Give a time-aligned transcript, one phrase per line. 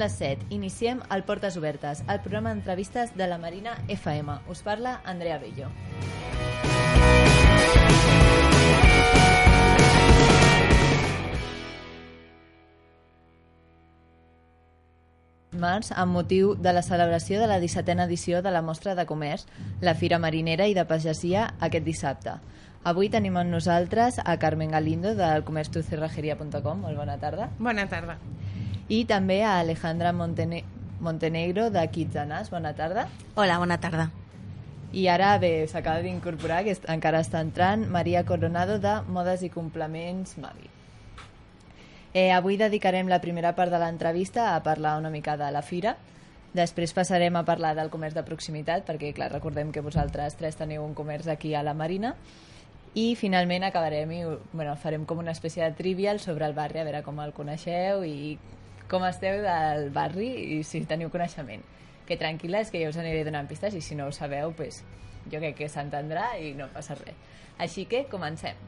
[0.00, 0.46] les 7.
[0.48, 4.40] Iniciem el Portes Obertes, el programa d'entrevistes de la Marina FM.
[4.48, 5.68] Us parla Andrea Bello.
[15.60, 19.44] març amb motiu de la celebració de la 17a edició de la Mostra de Comerç,
[19.84, 22.38] la Fira Marinera i de Pagesia aquest dissabte.
[22.82, 26.86] Avui tenim amb nosaltres a Carmen Galindo del comerçtucerrajeria.com.
[26.86, 27.50] Molt bona tarda.
[27.58, 28.16] Bona tarda.
[28.90, 30.64] I també a Alejandra Montene
[30.98, 32.50] Montenegro de Kitzanas.
[32.50, 33.06] Bona tarda.
[33.36, 34.10] Hola, bona tarda.
[34.92, 40.34] I ara, bé, s'acaba d'incorporar, que encara està entrant, Maria Coronado de Modes i Complements
[40.42, 40.66] Mavi.
[42.12, 45.94] Eh, avui dedicarem la primera part de l'entrevista a parlar una mica de la fira.
[46.52, 50.82] Després passarem a parlar del comerç de proximitat, perquè clar, recordem que vosaltres tres teniu
[50.82, 52.16] un comerç aquí a la Marina.
[52.98, 56.88] I finalment acabarem i bueno, farem com una espècie de trivial sobre el barri, a
[56.90, 58.34] veure com el coneixeu i
[58.90, 61.62] com esteu del barri i si teniu coneixement.
[62.08, 64.82] Que tranquil·la, és que jo us aniré donant pistes i si no ho sabeu, pues,
[65.30, 67.14] jo crec que s'entendrà i no passa res.
[67.62, 68.58] Així que comencem.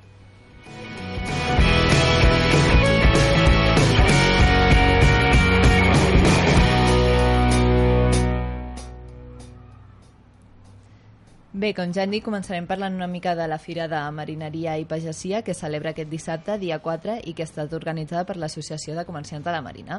[11.52, 14.86] Bé, com ja hem dit, començarem parlant una mica de la Fira de Marineria i
[14.88, 19.04] Pagesia que celebra aquest dissabte, dia 4, i que ha estat organitzada per l'Associació de
[19.04, 19.98] Comerciants de la Marina.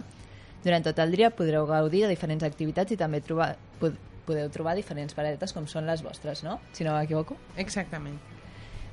[0.63, 4.73] Durant tot el dia podreu gaudir de diferents activitats i també trobar, pod podeu trobar
[4.73, 6.57] diferents paradetes com són les vostres, no?
[6.73, 7.37] Si no m'equivoco.
[7.61, 8.17] Exactament.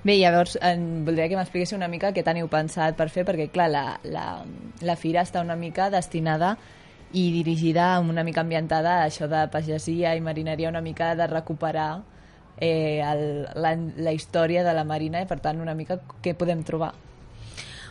[0.04, 3.70] Bé, llavors en, voldria que m'expliquéssiu una mica què teniu pensat per fer, perquè clar,
[3.72, 4.28] la, la,
[4.84, 6.59] la fira està una mica destinada
[7.16, 11.93] i dirigida una mica ambientada a això de pagesia i marineria, una mica de recuperar
[12.60, 16.62] eh, el, la, la història de la Marina i per tant una mica què podem
[16.62, 16.93] trobar.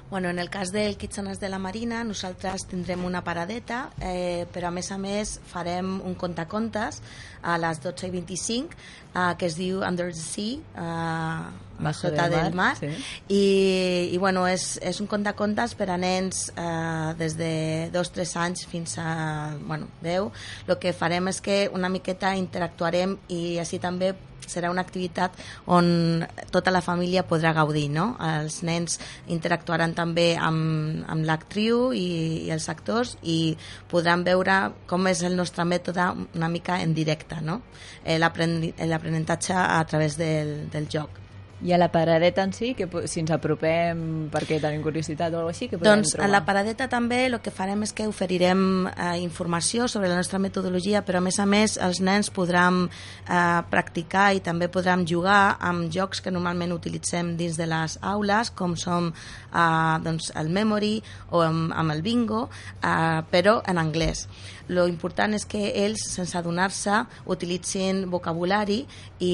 [0.09, 4.71] Bueno, en el cas del Kitchenes de la Marina, nosaltres tindrem una paradeta, eh, però
[4.71, 7.03] a més a més farem un contacontes
[7.41, 8.77] a les 12 i 25
[9.15, 12.89] eh, que es diu Under the Sea, eh, sota del mar, del mar sí.
[13.29, 17.51] I, i bueno, és, és un contacontes per a nens eh, des de
[17.95, 20.31] 2-3 anys fins a bueno, 10.
[20.67, 24.13] El que farem és que una miqueta interactuarem i així també
[24.49, 25.35] serà una activitat
[25.69, 28.11] on tota la família podrà gaudir, no?
[28.23, 28.97] Els nens
[29.29, 33.55] interactuaran també amb, amb l'actriu i, i els actors i
[33.91, 37.61] podran veure com és el nostre mètode una mica en directe, no?
[38.03, 41.28] Eh, L'aprenentatge a través del, del joc.
[41.61, 45.51] I a la paradeta en si, que si ens apropem perquè tenim curiositat o alguna
[45.51, 46.29] així, que podem doncs, trobar?
[46.29, 50.39] a la paradeta també el que farem és que oferirem eh, informació sobre la nostra
[50.39, 55.57] metodologia, però a més a més els nens podran eh, practicar i també podran jugar
[55.59, 60.95] amb jocs que normalment utilitzem dins de les aules, com som eh, doncs, el memory
[61.35, 62.47] o amb, amb el bingo,
[62.79, 64.29] eh, però en anglès.
[64.69, 68.85] Lo important és que ells, sense adonar-se, utilitzin vocabulari
[69.19, 69.33] i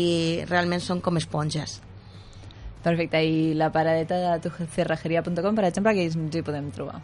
[0.50, 1.82] realment són com esponges.
[2.86, 7.00] Perfecte, i la paradeta de tucerrajeria.com, per exemple, que ens hi podem trobar?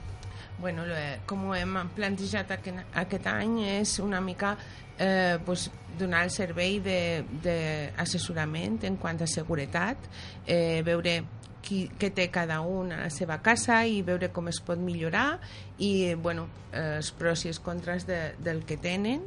[0.61, 0.83] Bueno,
[1.25, 4.51] com ho hem plantejat aquest, any és una mica
[4.99, 10.05] eh, pues, donar el servei d'assessorament en quant a seguretat,
[10.45, 11.15] eh, veure
[11.65, 15.39] qui, què té cada un a la seva casa i veure com es pot millorar
[15.81, 19.25] i bueno, eh, els pros i els contres de, del que tenen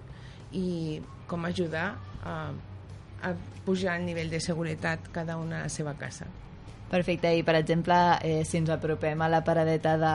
[0.55, 2.39] i com ajudar a,
[3.27, 3.35] a
[3.67, 6.31] pujar el nivell de seguretat cada una a la seva casa.
[6.95, 10.11] Perfecte, i per exemple, eh, si ens apropem a la paradeta de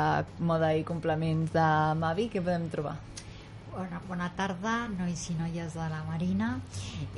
[0.48, 1.66] moda i complements de
[2.00, 2.94] Mavi, què podem trobar?
[3.74, 6.54] Bona, bona tarda, nois i noies de la Marina.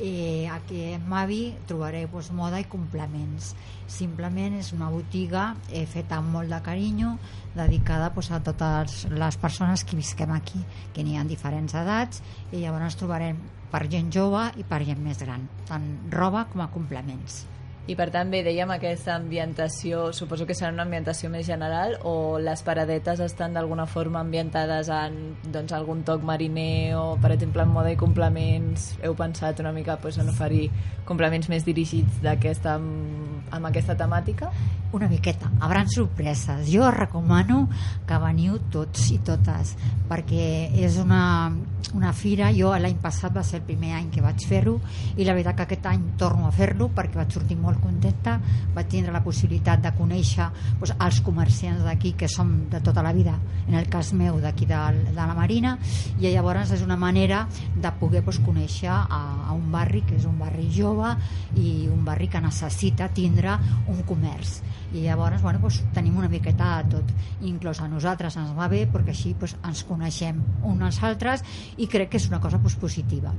[0.02, 3.54] Eh, aquí a Mavi trobareu pues, moda i complements.
[3.86, 7.14] Simplement és una botiga eh, feta amb molt de carinyo,
[7.54, 10.66] dedicada pues, a totes les persones que visquem aquí,
[10.96, 13.38] que n'hi ha diferents edats, i llavors trobarem
[13.70, 17.44] per gent jove i per gent més gran, tant roba com a complements.
[17.90, 22.38] I per tant, bé, dèiem aquesta ambientació, suposo que serà una ambientació més general o
[22.38, 25.18] les paradetes estan d'alguna forma ambientades en
[25.50, 29.98] doncs, algun toc mariner o, per exemple, en moda i complements, heu pensat una mica
[29.98, 30.68] pues, en oferir
[31.10, 32.78] complements més dirigits d'aquesta
[33.52, 34.52] amb aquesta temàtica?
[34.92, 36.66] Una miqueta, hauran sorpreses.
[36.68, 37.68] Jo recomano
[38.08, 39.76] que veniu tots i totes,
[40.10, 41.52] perquè és una,
[41.96, 44.78] una fira, jo l'any passat va ser el primer any que vaig fer-ho
[45.16, 48.38] i la veritat que aquest any torno a fer-lo perquè vaig sortir molt contenta,
[48.76, 50.50] vaig tindre la possibilitat de conèixer
[50.82, 53.38] doncs, els comerciants d'aquí que som de tota la vida,
[53.68, 55.78] en el cas meu d'aquí de, de la Marina,
[56.20, 57.46] i llavors és una manera
[57.76, 61.16] de poder doncs, conèixer a, a un barri que és un barri jove
[61.56, 63.41] i un barri que necessita tindre
[63.88, 64.60] un comerç.
[64.92, 67.12] I llavors bueno, pues, tenim una miqueta de tot.
[67.48, 71.46] Inclús a nosaltres ens va bé perquè així pues, ens coneixem uns als altres
[71.78, 73.32] i crec que és una cosa pues, positiva.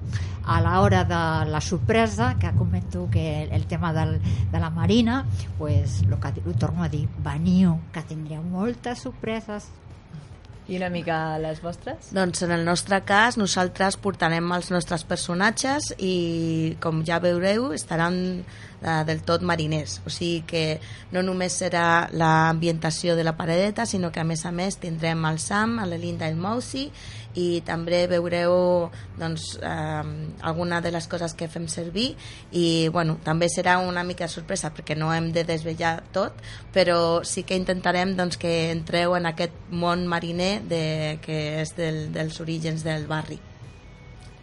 [0.44, 4.20] A l'hora de la sorpresa que comento que el, el tema del,
[4.50, 5.26] de la Marina
[5.58, 9.68] pues, lo que ho torno a dir veniu que tindreu moltes sorpreses
[10.72, 12.10] i una mica les vostres?
[12.16, 18.16] Doncs en el nostre cas nosaltres portarem els nostres personatges i com ja veureu estaran
[18.40, 20.64] eh, del tot mariners o sigui que
[21.12, 25.40] no només serà l'ambientació de la paredeta sinó que a més a més tindrem el
[25.42, 26.88] Sam, l'Elinda i el Mousy
[27.38, 30.02] i també veureu doncs, eh,
[30.42, 32.12] alguna de les coses que fem servir
[32.52, 36.36] i bueno, també serà una mica sorpresa perquè no hem de desvetllar tot
[36.74, 40.84] però sí que intentarem doncs, que entreu en aquest món mariner de,
[41.24, 43.40] que és del, dels orígens del barri.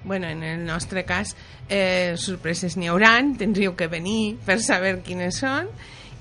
[0.04, 1.36] Bueno, en el nostre cas,
[1.68, 5.68] eh, sorpreses n'hi hauran, tindríeu que venir per saber quines són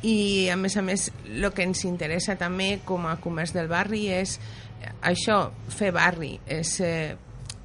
[0.02, 4.06] i a més a més el que ens interessa també com a comerç del barri
[4.14, 4.36] és
[5.10, 5.40] això,
[5.72, 7.16] fer barri, és eh,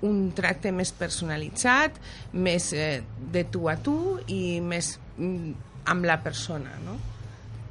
[0.04, 1.98] un tracte més personalitzat,
[2.34, 3.02] més eh,
[3.34, 5.56] de tu a tu i més mm,
[5.94, 7.00] amb la persona, no?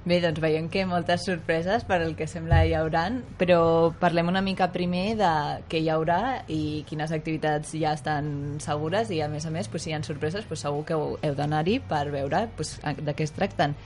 [0.03, 4.41] Bé, doncs veiem que moltes sorpreses per el que sembla hi hauran, però parlem una
[4.43, 5.31] mica primer de
[5.71, 9.87] què hi haurà i quines activitats ja estan segures i a més a més, pues,
[9.87, 13.35] si hi ha sorpreses, pues, segur que heu d'anar-hi per veure pues, de què es
[13.37, 13.77] tracten.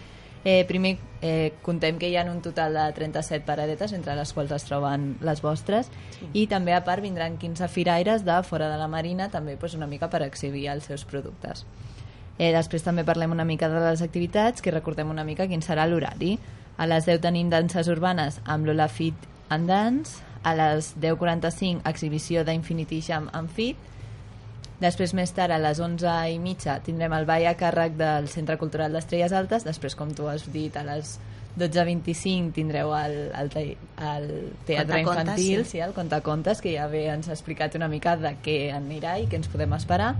[0.49, 4.53] Eh, primer, eh, contem que hi ha un total de 37 paradetes, entre les quals
[4.55, 6.29] es troben les vostres, sí.
[6.39, 9.89] i també a part vindran 15 firaires de fora de la Marina, també pues, una
[9.91, 11.65] mica per exhibir els seus productes.
[12.39, 15.89] Eh, després també parlem una mica de les activitats, que recordem una mica quin serà
[15.91, 16.37] l'horari.
[16.79, 22.47] A les 10 tenim danses urbanes amb l'Ola Fit and Dance, a les 10.45 exhibició
[22.47, 23.83] d'Infinity Jam and Fit,
[24.81, 28.59] Després, més tard, a les 11 i mitja, tindrem el ball a càrrec del Centre
[28.61, 29.65] Cultural d'Estrelles Altes.
[29.65, 31.17] Després, com tu has dit, a les
[31.57, 33.51] 12.25 tindreu el, el,
[33.97, 34.27] el
[34.69, 35.71] teatre infantil, sí.
[35.71, 39.25] sí, el Contacontes, que ja bé ens ha explicat una mica de què anirà i
[39.31, 40.13] què ens podem esperar.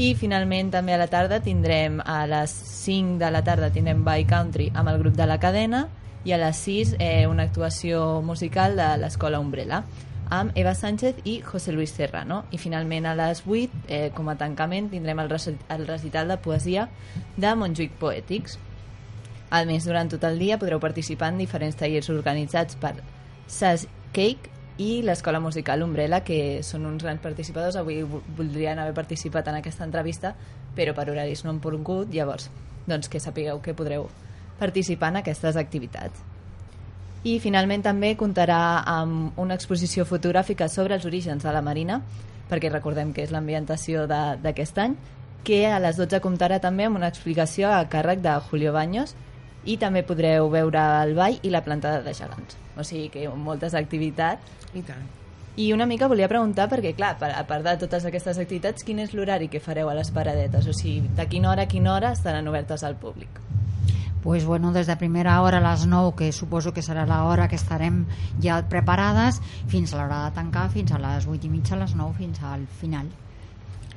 [0.00, 4.26] I finalment també a la tarda tindrem a les 5 de la tarda tindrem By
[4.26, 5.84] Country amb el grup de la cadena
[6.24, 9.84] i a les 6 eh, una actuació musical de l'Escola Umbrella
[10.30, 12.44] amb Eva Sánchez i José Luis Serrano.
[12.54, 15.34] I finalment a les 8, eh, com a tancament, tindrem el,
[15.68, 16.88] el recital de poesia
[17.36, 18.56] de Montjuïc Poètics.
[19.50, 22.94] A més, durant tot el dia podreu participar en diferents tallers organitzats per
[23.50, 27.76] Sas Cake i l'Escola Musical Umbrella, que són uns grans participadors.
[27.76, 30.36] Avui voldrien haver participat en aquesta entrevista,
[30.78, 32.48] però per horaris no han pogut, llavors
[32.86, 34.08] doncs que sapigueu que podreu
[34.58, 36.29] participar en aquestes activitats
[37.22, 42.00] i finalment també comptarà amb una exposició fotogràfica sobre els orígens de la Marina,
[42.48, 44.96] perquè recordem que és l'ambientació d'aquest any,
[45.44, 49.14] que a les 12 comptarà també amb una explicació a càrrec de Julio Baños
[49.64, 52.56] i també podreu veure el ball i la plantada de gegants.
[52.76, 54.56] O sigui que moltes activitats.
[54.72, 55.08] I tant.
[55.60, 59.12] I una mica volia preguntar, perquè clar, a part de totes aquestes activitats, quin és
[59.12, 60.68] l'horari que fareu a les paradetes?
[60.70, 63.49] O sigui, de quina hora a quina hora estaran obertes al públic?
[64.22, 67.56] Pues bueno, des de primera hora a les 9, que suposo que serà l'hora que
[67.56, 68.04] estarem
[68.42, 71.96] ja preparades, fins a l'hora de tancar, fins a les 8 i mitja, a les
[71.96, 73.08] 9, fins al final.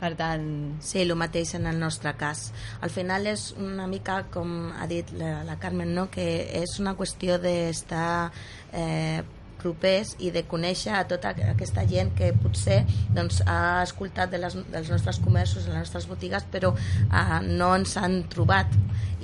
[0.03, 0.48] Per tant...
[0.84, 2.50] Sí, el mateix en el nostre cas.
[2.84, 6.10] Al final és una mica, com ha dit la, la Carmen, no?
[6.12, 6.25] que
[6.60, 8.32] és una qüestió d'estar
[8.74, 9.24] eh,
[9.62, 12.81] propers i de conèixer a tota aquesta gent que potser
[13.15, 17.74] doncs, ha escoltat de les, dels nostres comerços, de les nostres botigues, però eh, no
[17.77, 18.74] ens han trobat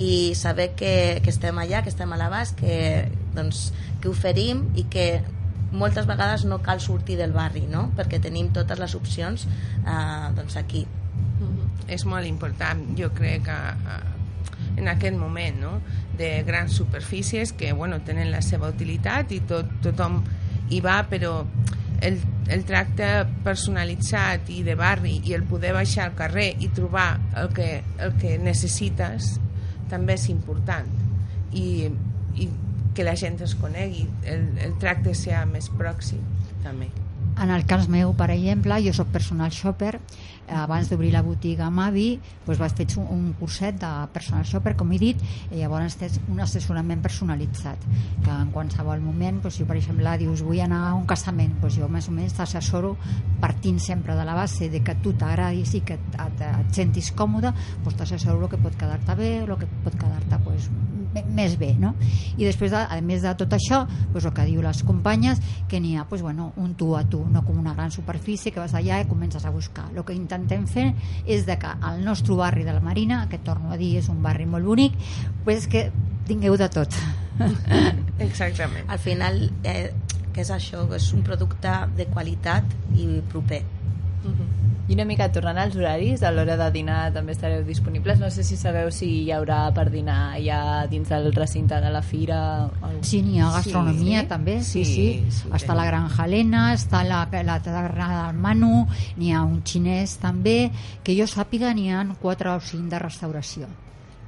[0.00, 0.94] i saber que,
[1.24, 3.70] que estem allà, que estem a l'abast, que, doncs,
[4.00, 5.10] que oferim i que
[5.70, 7.90] moltes vegades no cal sortir del barri, no?
[7.96, 10.86] perquè tenim totes les opcions eh, doncs aquí.
[11.40, 11.68] Mm -hmm.
[11.88, 13.58] És molt important, jo crec, que
[14.76, 15.72] en aquest moment, no?
[16.20, 20.20] De grans superfícies que bueno, tenen la seva utilitat i tot, tothom
[20.70, 21.40] hi va, però
[22.00, 23.08] el, el tracte
[23.44, 28.16] personalitzat i de barri i el poder baixar al carrer i trobar el que, el
[28.20, 29.34] que necessites
[29.90, 30.88] també és important
[31.56, 31.90] i,
[32.36, 32.48] i
[32.94, 36.22] que la gent es conegui, el, el tracte sigui més pròxim
[36.64, 36.90] també.
[37.40, 39.94] En el cas meu, per exemple, jo sóc personal shopper,
[40.50, 44.74] abans d'obrir la botiga a Mavi doncs vaig fer un, un curset de personal shopper,
[44.78, 47.86] com he dit, i llavors tens un assessorament personalitzat,
[48.24, 51.78] que en qualsevol moment, doncs, si per exemple dius vull anar a un casament, doncs
[51.80, 52.96] jo més o menys t'assessoro
[53.40, 57.12] partint sempre de la base de que tu t'agradis i que et, et, et sentis
[57.16, 57.54] còmode,
[57.84, 60.70] doncs t'assessoro el que pot quedar-te bé, el que pot quedar-te doncs,
[61.34, 61.94] més bé, no?
[62.38, 65.40] I després, de, a més de tot això, doncs el que diu les companyes,
[65.70, 68.62] que n'hi ha doncs, bueno, un tu a tu, no com una gran superfície que
[68.62, 69.88] vas allà i comences a buscar.
[69.94, 70.86] El que intentem fer
[71.26, 74.22] és de que el nostre barri de la Marina, que torno a dir és un
[74.24, 74.96] barri molt bonic,
[75.44, 75.90] pues que
[76.28, 76.96] tingueu de tot.
[78.26, 78.88] Exactament.
[78.88, 79.90] Al final, eh,
[80.34, 80.84] què és això?
[80.96, 82.66] És un producte de qualitat
[82.96, 83.62] i proper.
[84.90, 88.18] I una mica tornant als horaris, a l'hora de dinar també estareu disponibles.
[88.18, 92.02] No sé si sabeu si hi haurà per dinar ja dins del recinte de la
[92.02, 92.64] fira.
[92.82, 94.26] algú- Sí, n'hi ha gastronomia Sí?
[94.26, 95.30] també, sí, Sí, sí.
[95.30, 95.76] sí, està tenim.
[95.76, 98.86] la Granja Helena, està la, la taverna del Manu,
[99.16, 100.72] n'hi ha un xinès també,
[101.04, 103.66] que jo sàpiga n'hi ha quatre o cinc de restauració.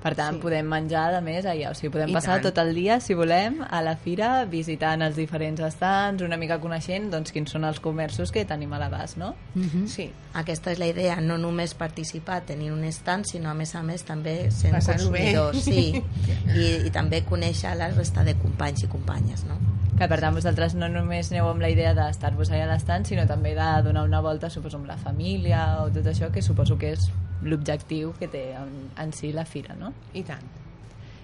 [0.02, 0.40] Per tant, Sí.
[0.42, 1.71] podem menjar, a més, allà.
[1.71, 2.49] O sigui, podem I passar tant.
[2.54, 7.09] tot el dia, si volem, a la fira, visitant els diferents estants, una mica coneixent
[7.11, 9.35] doncs, quins són els comerços que tenim a l'abast, no?
[9.54, 9.87] Mhm.
[9.87, 10.11] Sí.
[10.35, 14.02] Aquesta és la idea, no només participar tenint un stand, sinó a més a més
[14.02, 15.35] també sent Passar-ho bé.
[15.35, 16.02] consumidors, sí,
[16.56, 19.54] i, i també conèixer la resta de companys i companyes, no?
[19.99, 23.25] Que per tant vosaltres no només aneu amb la idea d'estar-vos allà a l'estant, sinó
[23.28, 26.92] també de donar una volta, suposo, amb la família o tot això, que suposo que
[26.92, 27.11] és
[27.44, 29.92] l'objectiu que té en, en si la fira, no?
[30.14, 30.46] I tant.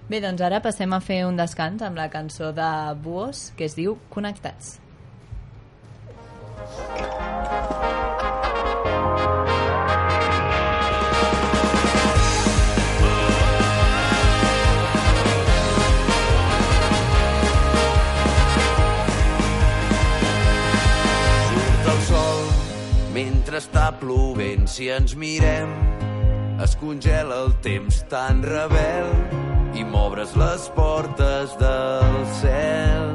[0.09, 2.69] Bé, doncs ara passem a fer un descans amb la cançó de
[3.05, 4.79] Buos, que es diu Connectats.
[21.49, 22.45] Surt el sol
[23.13, 24.65] mentre està plovent.
[24.73, 25.77] Si ens mirem,
[26.65, 29.11] es congela el temps tan rebel
[29.79, 33.13] i m'obres les portes del cel.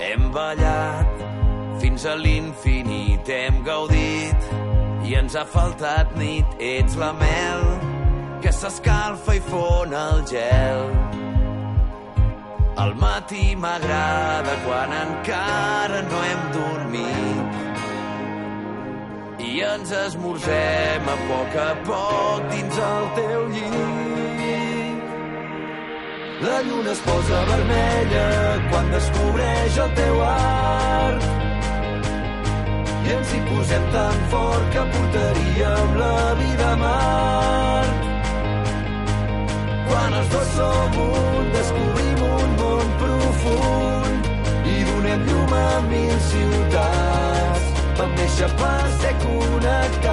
[0.00, 1.24] Hem ballat
[1.82, 4.48] fins a l'infinit, hem gaudit
[5.04, 6.56] i ens ha faltat nit.
[6.58, 7.64] Ets la mel
[8.40, 10.86] que s'escalfa i fon el gel.
[12.80, 17.43] Al matí m'agrada quan encara no hem dormit
[19.54, 25.04] i ens esmorzem a poc a poc dins el teu llit.
[26.44, 28.24] La lluna es posa vermella
[28.72, 31.28] quan descobreix el teu art
[33.04, 37.86] i ens hi posem tan fort que portaríem la vida a mar.
[39.88, 44.30] Quan els dos som un, descobrim un món profund
[44.76, 47.13] i donem llum a mil ciutats.
[47.94, 50.04] Vam néixer per ser connectats.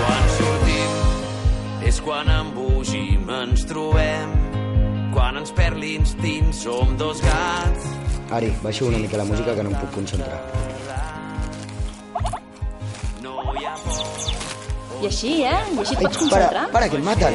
[0.00, 0.92] Quan sortim
[1.84, 4.32] és quan embogim, ens trobem.
[5.12, 7.92] Quan ens perd l'instint som dos gats.
[8.32, 10.65] Ari, baixo una mica la música que no em puc concentrar.
[15.02, 15.60] I així, eh?
[15.74, 16.66] I així et pots para, concentrar.
[16.72, 17.34] para, que em maten.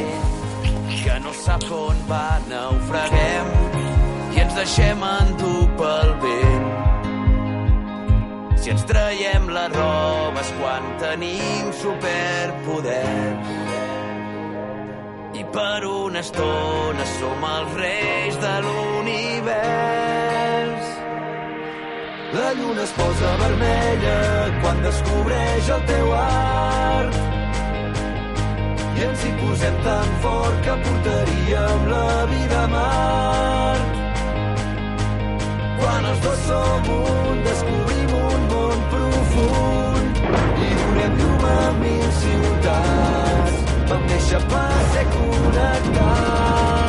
[1.01, 3.48] que no sap on va, naufraguem
[4.36, 6.68] i ens deixem endur pel vent.
[8.62, 13.48] Si ens traiem la roba és quan tenim superpoders.
[15.41, 20.06] I per una estona som els reis de l'univers.
[22.38, 24.18] La lluna es posa vermella
[24.62, 27.30] quan descobreix el teu art
[29.01, 33.77] i ens hi posem tan fort que portaríem la vida a mar.
[35.79, 40.22] Quan els dos som un, descobrim un món profund
[40.67, 43.58] i donem llum a mil ciutats.
[43.89, 46.80] Vam néixer per ser connectats.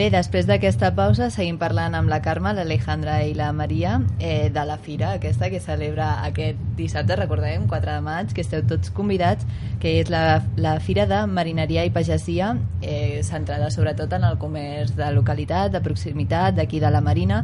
[0.00, 4.62] Bé, després d'aquesta pausa seguim parlant amb la Carme, l'Alejandra i la Maria eh, de
[4.64, 9.44] la fira aquesta que celebra aquest dissabte, recordem, 4 de maig, que esteu tots convidats,
[9.82, 14.94] que és la, la Fira de Marineria i Pagesia, eh, centrada sobretot en el comerç
[14.96, 17.42] de localitat, de proximitat, d'aquí de la Marina,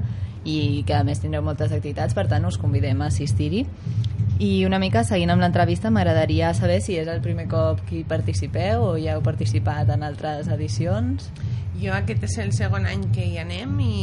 [0.49, 3.67] i que a més tindreu moltes activitats, per tant us convidem a assistir-hi.
[4.41, 8.03] I una mica seguint amb l'entrevista m'agradaria saber si és el primer cop que hi
[8.09, 11.29] participeu o ja heu participat en altres edicions.
[11.81, 13.97] Jo aquest és el segon any que hi anem i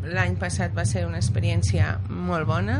[0.00, 2.78] l'any passat va ser una experiència molt bona,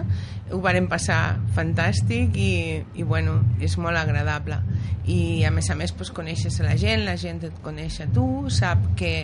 [0.50, 2.53] ho vàrem passar fantàstic i,
[2.96, 4.57] i bueno, és molt agradable.
[5.11, 8.26] I a més a més pues, coneixes la gent, la gent et coneix a tu,
[8.48, 9.14] sap que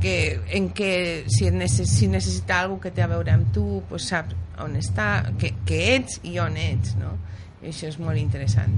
[0.00, 4.08] que, en que si, necess, si necessita algú que té a veure amb tu pues
[4.08, 7.12] sap on està, que, que ets i on ets no?
[7.60, 8.72] I això és molt interessant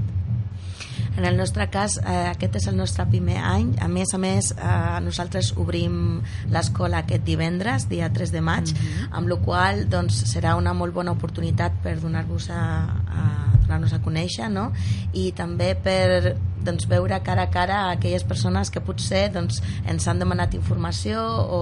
[1.17, 3.75] en el nostre cas, eh, aquest és el nostre primer any.
[3.81, 8.75] A més a més, eh, nosaltres obrim l'escola aquest divendres, dia 3 de maig, mm
[8.75, 9.07] -hmm.
[9.11, 12.63] amb la qual doncs, serà una molt bona oportunitat per donar-vos a,
[13.07, 14.71] a donar-nos a conèixer no?
[15.13, 20.07] i també per doncs, veure cara a cara a aquelles persones que potser doncs, ens
[20.07, 21.61] han demanat informació o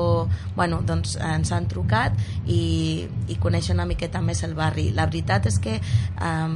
[0.56, 2.14] bueno, doncs, ens han trucat
[2.46, 4.92] i, i conèixer una miqueta més el barri.
[4.94, 6.50] La veritat és que eh,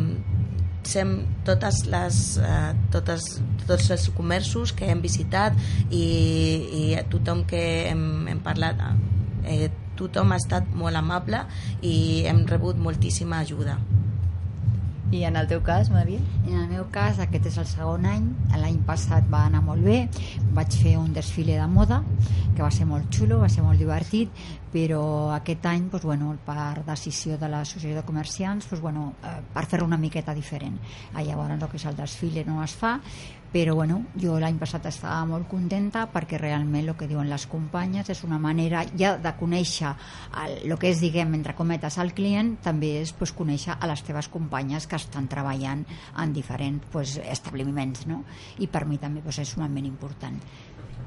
[0.90, 1.16] sem
[1.48, 3.28] totes les, eh, totes,
[3.66, 5.58] tots els comerços que hem visitat
[5.90, 6.06] i,
[6.82, 8.82] i tothom que hem, hem parlat
[9.46, 9.70] eh,
[10.00, 11.46] tothom ha estat molt amable
[11.82, 13.80] i hem rebut moltíssima ajuda
[15.12, 16.20] i en el teu cas, Maria?
[16.48, 18.26] En el meu cas, aquest és el segon any.
[18.58, 19.98] L'any passat va anar molt bé.
[20.58, 22.02] Vaig fer un desfile de moda,
[22.56, 24.32] que va ser molt xulo, va ser molt divertit,
[24.74, 29.66] però aquest any, doncs, bueno, per decisió de l'associació de comerciants, doncs, bueno, eh, per
[29.70, 30.80] fer-ho una miqueta diferent.
[31.14, 32.98] Ah, llavors, el que és el desfile no es fa,
[33.56, 38.10] però bueno, jo l'any passat estava molt contenta perquè realment el que diuen les companyes
[38.12, 39.94] és una manera ja de conèixer
[40.42, 44.04] el, el que és, diguem, entre cometes al client, també és pues, conèixer a les
[44.04, 45.86] teves companyes que estan treballant
[46.20, 48.26] en diferents pues, establiments, no?
[48.60, 50.36] I per mi també pues, és un moment important.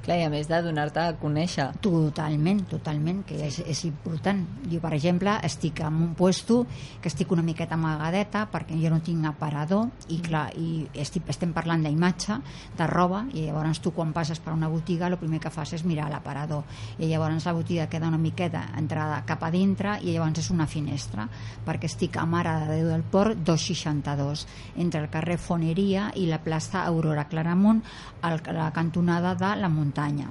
[0.05, 1.67] Clar, i a més de donar-te a conèixer.
[1.83, 4.41] Totalment, totalment, que és, és important.
[4.71, 6.61] Jo, per exemple, estic en un puesto
[7.03, 11.53] que estic una miqueta amagadeta perquè jo no tinc aparador i, clar, i estic, estem
[11.57, 12.39] parlant d'imatge,
[12.79, 15.85] de roba, i llavors tu quan passes per una botiga el primer que fas és
[15.85, 16.63] mirar l'aparador.
[16.99, 20.69] I llavors la botiga queda una miqueta entrada cap a dintre i llavors és una
[20.71, 21.27] finestra,
[21.67, 24.47] perquè estic a Mare de Déu del Port 262,
[24.79, 27.83] entre el carrer Foneria i la plaça Aurora Claramunt,
[28.23, 30.31] a la cantonada de la muntanya muntanya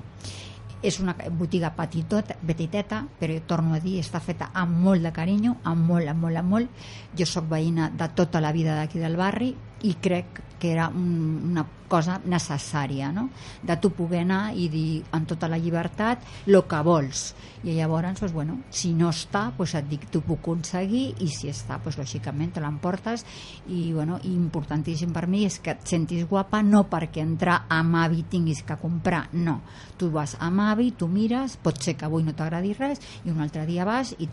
[0.86, 5.12] és una botiga petitot, petiteta, però jo torno a dir, està feta amb molt de
[5.14, 6.84] carinyo, amb molt, amb molt, amb molt.
[7.18, 9.54] Jo sóc veïna de tota la vida d'aquí del barri
[9.90, 13.30] i crec que era un, una cosa necessària, no?
[13.64, 17.32] de tu poder anar i dir amb tota la llibertat el que vols.
[17.64, 21.50] I llavors, doncs, bueno, si no està, doncs et dic, tu puc aconseguir i si
[21.52, 23.26] està, doncs, lògicament te l'emportes
[23.68, 28.24] i, bueno, importantíssim per mi és que et sentis guapa no perquè entrar a Mavi
[28.30, 29.60] tinguis que comprar, no.
[29.98, 33.42] Tu vas a Mavi, tu mires, pot ser que avui no t'agradi res i un
[33.42, 34.30] altre dia vas i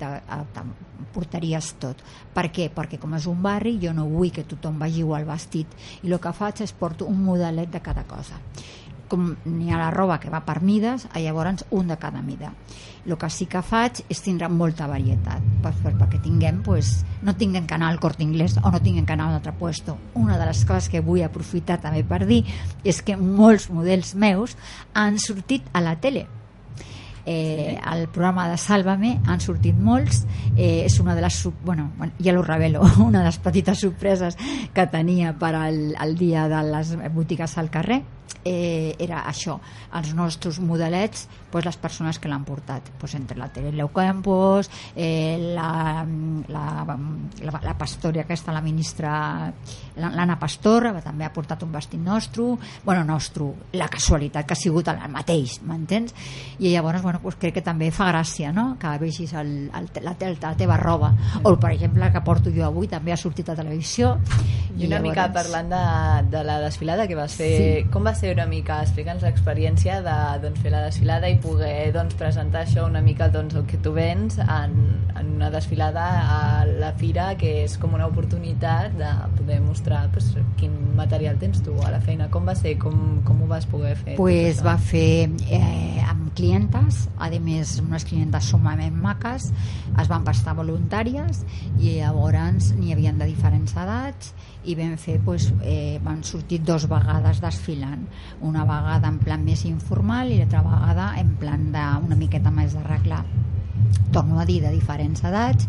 [1.14, 2.00] portaries tot.
[2.34, 2.68] Per què?
[2.74, 5.70] Perquè com és un barri jo no vull que tothom vagi igual vestit
[6.02, 8.40] i el que faig és porto un modelet de cada cosa.
[9.09, 12.52] Com n'hi ha la roba que va per mides llavors un de cada mida.
[13.04, 15.42] El que sí que faig és tindre molta varietat.
[15.62, 19.04] Per, per, perquè tinguem pues, no tinguem que anar al Corte Inglés o no tinguem
[19.04, 19.98] que anar a un altre puesto.
[20.14, 22.44] Una de les coses que vull aprofitar també per dir
[22.83, 24.57] és que molts models meus
[24.94, 26.24] han sortit a la tele
[27.26, 30.24] eh, al programa de Sálvame han sortit molts.
[30.56, 31.90] Eh, és una de les bueno,
[32.22, 34.37] ja lo revelo, una de les petites sorpreses
[34.74, 38.02] que tenia per al, al dia de les botigues al carrer.
[38.44, 39.54] Eh, era això,
[39.96, 42.90] els nostres modelets pues, les persones que l'han portat.
[43.00, 46.04] Pues, entre la Teresa Campos eh, la,
[46.48, 46.96] la,
[47.40, 49.14] la, la pastora aquesta, la ministra
[49.96, 52.44] l'Anna Pastor també ha portat un vestit nostre.
[52.84, 56.12] Bueno, nostre, la casualitat que ha sigut el mateix, m'entens?
[56.58, 58.74] i llavors bueno, pues, crec que també fa gràcia no?
[58.81, 62.64] que vegis el, el, la, la, la teva roba o per exemple que porto jo
[62.66, 64.14] avui també ha sortit a televisió
[64.74, 65.05] i una llavors...
[65.07, 65.83] mica parlant de,
[66.33, 67.85] de la desfilada que vas fer, sí.
[67.94, 72.16] com va ser una mica, explica'ns l'experiència de doncs, fer la desfilada i poder doncs,
[72.18, 74.74] presentar això una mica doncs, el que tu vens en,
[75.14, 80.33] en una desfilada a la fira que és com una oportunitat de poder mostrar pues,
[80.59, 83.94] quin material tens tu a la feina, com va ser, com, com ho vas poder
[84.00, 84.18] fer?
[84.18, 89.50] Pues va fer eh, amb clientes, a més unes clientes sumament maques,
[90.00, 91.44] es van prestar voluntàries
[91.78, 96.88] i llavors n'hi havien de diferents edats i vam fer, doncs, eh, van sortir dos
[96.88, 98.06] vegades desfilant.
[98.40, 102.74] Una vegada en plan més informal i l'altra vegada en plan de, una miqueta més
[102.74, 103.24] d'arreglar
[104.12, 105.68] torno a dir, de diferents edats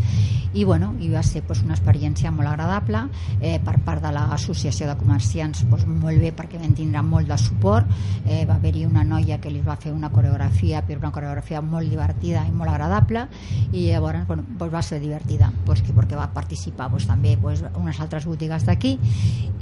[0.56, 3.02] i, bueno, i va ser pues, una experiència molt agradable
[3.42, 7.38] eh, per part de l'associació de comerciants pues, molt bé perquè vam tindre molt de
[7.42, 7.90] suport
[8.24, 11.92] eh, va haver-hi una noia que li va fer una coreografia però una coreografia molt
[11.92, 13.28] divertida i molt agradable
[13.74, 17.66] i llavors bueno, pues, va ser divertida pues, que perquè va participar pues, també pues,
[17.76, 18.96] unes altres botigues d'aquí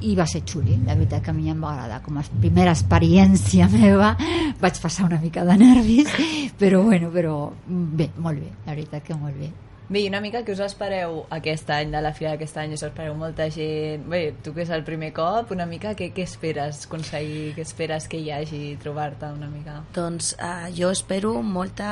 [0.03, 2.01] i va ser xuli, la veritat que a mi em va agradar.
[2.03, 4.13] Com a primera experiència meva
[4.61, 6.11] vaig passar una mica de nervis
[6.59, 9.51] però bueno, però bé, molt bé, la veritat que molt bé
[9.89, 12.71] Bé, una mica que us espereu aquest any de la Fira d'aquest any?
[12.73, 14.05] Us espereu molta gent?
[14.09, 17.51] Bé, tu que és el primer cop, una mica què, què esperes aconseguir?
[17.57, 19.81] Què esperes que hi hagi trobar-te una mica?
[19.93, 21.91] Doncs uh, jo espero molta,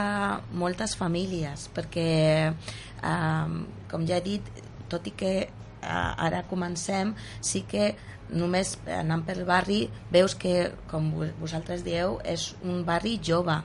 [0.55, 2.09] moltes famílies perquè
[2.49, 3.57] uh,
[3.91, 5.35] com ja he dit tot i que
[5.81, 7.95] ara comencem sí que
[8.31, 13.57] només anant pel barri veus que, com vosaltres dieu, és un barri jove.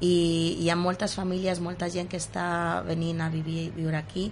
[0.00, 0.12] I
[0.60, 4.30] hi ha moltes famílies, molta gent que està venint a vivir, viure aquí.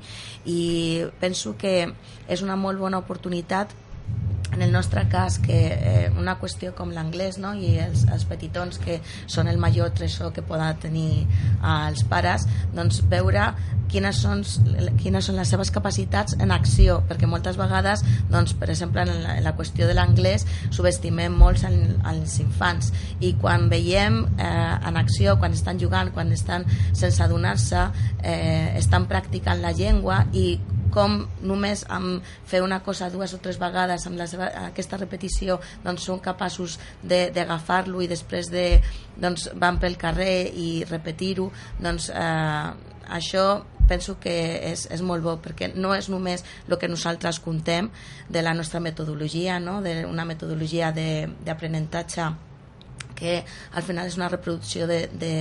[0.49, 1.91] I penso que
[2.29, 3.75] és una molt bona oportunitat
[4.59, 7.53] en el nostre cas que eh, una qüestió com l'anglès no?
[7.55, 8.97] i els, els petitons que
[9.31, 13.53] són el major tresor que poden tenir eh, els pares doncs veure
[13.89, 14.43] quines són,
[14.99, 19.37] quines són les seves capacitats en acció perquè moltes vegades doncs, per exemple en la,
[19.39, 20.45] en la qüestió de l'anglès
[20.75, 21.79] subestimem molt en,
[22.11, 22.91] els infants
[23.23, 27.87] i quan veiem eh, en acció quan estan jugant, quan estan sense adonar-se
[28.27, 30.49] eh, estan practicant la llengua i
[30.99, 35.61] com només amb fer una cosa dues o tres vegades amb la seva, aquesta repetició
[35.85, 38.67] doncs són capaços d'agafar-lo i després de,
[39.17, 42.71] doncs, van pel carrer i repetir-ho doncs eh,
[43.15, 43.45] això
[43.89, 44.35] penso que
[44.73, 47.89] és, és molt bo perquè no és només el que nosaltres contem
[48.29, 49.79] de la nostra metodologia no?
[49.85, 52.29] d'una metodologia d'aprenentatge
[53.19, 53.41] que
[53.75, 55.33] al final és una reproducció de, de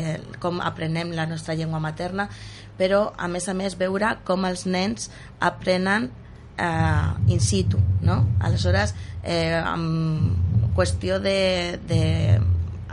[0.41, 2.29] com aprenem la nostra llengua materna
[2.77, 5.09] però a més a més veure com els nens
[5.39, 6.09] aprenen
[6.57, 8.23] eh, in situ no?
[8.39, 12.01] aleshores eh, amb qüestió de, de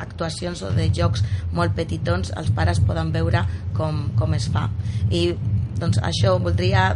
[0.00, 3.44] actuacions o de jocs molt petitons els pares poden veure
[3.76, 4.68] com, com es fa
[5.10, 5.32] i
[5.78, 6.94] doncs això voldria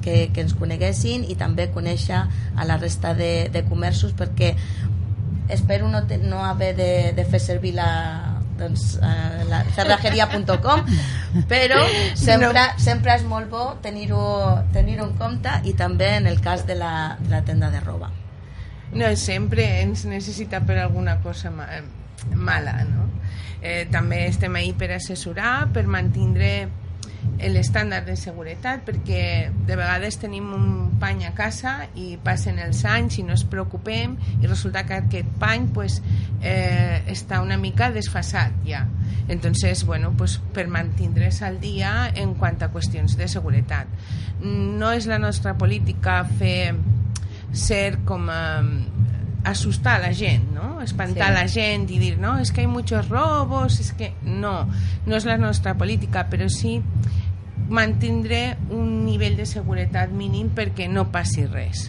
[0.00, 2.22] que, que ens coneguessin i també conèixer
[2.56, 4.54] a la resta de, de comerços perquè
[5.50, 7.90] espero no, no haver de, de fer servir la,
[8.60, 10.84] doncs, eh, la cerrajeria.com
[11.50, 11.80] però
[12.14, 12.82] sempre, no.
[12.82, 14.24] sempre és molt bo tenir-ho
[14.74, 18.10] tenir en compte i també en el cas de la, de la tenda de roba
[18.92, 21.68] no, sempre ens necessita per alguna cosa ma
[22.36, 23.08] mala no?
[23.62, 26.68] eh, també estem ahí per assessorar per mantindre
[27.40, 29.22] l'estàndard de seguretat perquè
[29.66, 30.66] de vegades tenim un
[31.00, 35.30] pany a casa i passen els anys i no ens preocupem i resulta que aquest
[35.40, 36.00] pany pues,
[36.42, 38.86] eh, està una mica desfasat ja.
[39.28, 43.88] Entonces bueno, pues, per mantindre's al dia en quant a qüestions de seguretat.
[44.40, 46.74] No és la nostra política fer
[47.52, 48.62] ser com a
[49.44, 50.80] asustar a la gent, ¿no?
[50.82, 51.30] Espantar sí.
[51.30, 54.68] a la gent i dir, no, es que hay muchos robos, es que no,
[55.06, 56.80] no és la nostra política, però sí
[57.70, 61.88] mantindre un nivell de seguretat mínim perquè no passi res.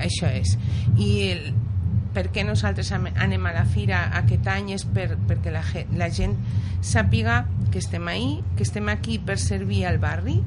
[0.00, 0.54] Això és.
[0.96, 1.44] I el,
[2.14, 5.64] per què nosaltres anem a la fira aquest any és per, perquè la,
[5.98, 6.36] la gent
[6.80, 10.38] sàpiga que estem ahí, que estem aquí per servir al barri.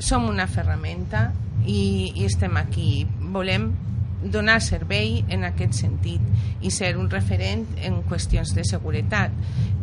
[0.00, 1.28] Som una ferramenta
[1.66, 3.04] i, i estem aquí.
[3.34, 3.72] Volem
[4.22, 6.20] donar servei en aquest sentit
[6.60, 9.32] i ser un referent en qüestions de seguretat.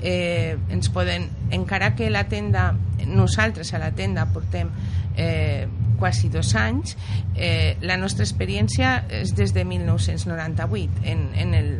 [0.02, 2.69] Eh, ens poden, encara que la tenda
[3.08, 4.69] nosaltres a la tenda portem
[5.17, 5.65] eh,
[5.97, 6.93] quasi dos anys
[7.36, 11.71] eh, la nostra experiència és des de 1998 en, en, el,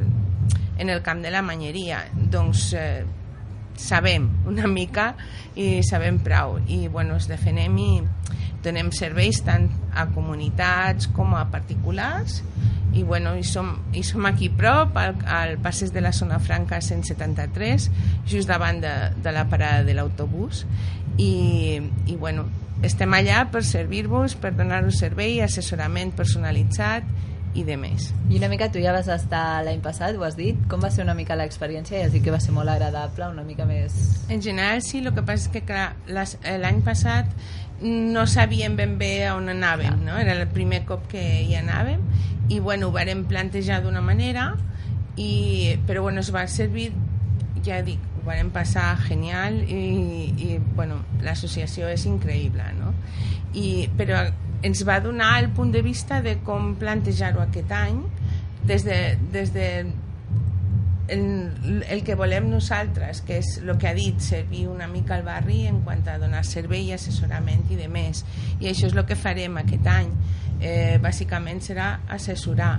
[0.82, 2.04] en el camp de la manyeria.
[2.14, 3.06] Doncs eh,
[3.78, 5.14] sabem una mica
[5.56, 6.58] i sabem prou.
[6.68, 7.92] I bueno, es defenem i
[8.66, 12.42] donem serveis tant a comunitats com a particulars.
[12.98, 16.80] I, bueno, i, som, i som aquí prop al, al passeig de la zona franca
[16.82, 17.92] 173
[18.26, 20.64] just davant de, de la parada de l'autobús.
[21.22, 22.48] I, i bueno,
[22.86, 27.06] estem allà per servir-vos, per donar-vos servei, assessorament personalitzat
[27.56, 28.12] i de més.
[28.30, 31.04] I una mica tu ja vas estar l'any passat, ho has dit, com va ser
[31.06, 32.02] una mica l'experiència?
[32.02, 33.96] Ja has dit que va ser molt agradable, una mica més...
[34.30, 37.32] En general sí, el que passa és que l'any passat
[37.82, 40.18] no sabíem ben bé on anàvem, no?
[40.18, 42.02] era el primer cop que hi anàvem
[42.50, 44.56] i bueno, ho vam plantejar d'una manera
[45.18, 46.92] i, però bueno, es va servir
[47.66, 52.94] ja dic, vam passar genial i, i bueno, l'associació és increïble, no?
[53.58, 54.26] I, però
[54.66, 58.02] ens va donar el punt de vista de com plantejar-ho aquest any
[58.68, 59.00] des de,
[59.32, 59.68] des de
[61.08, 65.24] el, el que volem nosaltres, que és el que ha dit, servir una mica al
[65.24, 68.26] barri en quant a donar servei, assessorament i de més.
[68.60, 70.12] I això és el que farem aquest any.
[70.60, 72.74] Eh, bàsicament serà assessorar.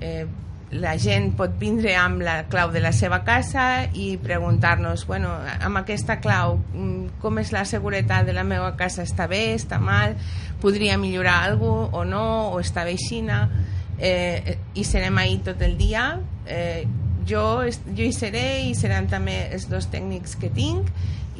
[0.00, 0.26] Eh,
[0.72, 5.82] la gent pot vindre amb la clau de la seva casa i preguntar-nos, bueno, amb
[5.82, 9.02] aquesta clau, mm, com és la seguretat de la meva casa?
[9.02, 9.54] Està bé?
[9.54, 10.16] Està mal?
[10.60, 12.26] Podria millorar alguna o no?
[12.52, 13.48] O està bé xina?
[13.98, 16.86] Eh, I serem ahir tot el dia eh,
[17.28, 20.88] jo, jo hi seré i seran també els dos tècnics que tinc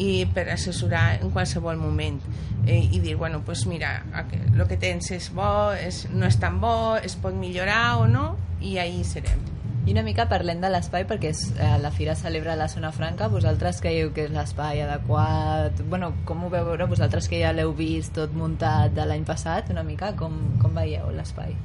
[0.00, 2.20] i per assessorar en qualsevol moment
[2.66, 6.60] eh, i dir, bueno, pues mira el que tens és bo, és, no és tan
[6.62, 9.42] bo es pot millorar o no i ahí serem.
[9.82, 13.26] I una mica parlem de l'espai perquè és, eh, la fira celebra la zona franca.
[13.28, 15.82] Vosaltres creieu que és l'espai adequat?
[15.90, 19.70] Bueno, com ho veu veure vosaltres que ja l'heu vist tot muntat de l'any passat?
[19.74, 21.56] Una mica, com, com veieu l'espai?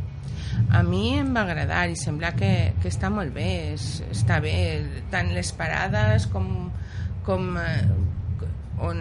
[0.74, 4.56] a mi em va agradar i sembla que, que està molt bé és, està bé,
[5.12, 6.48] tant les parades com,
[7.28, 8.48] com eh,
[8.84, 9.00] on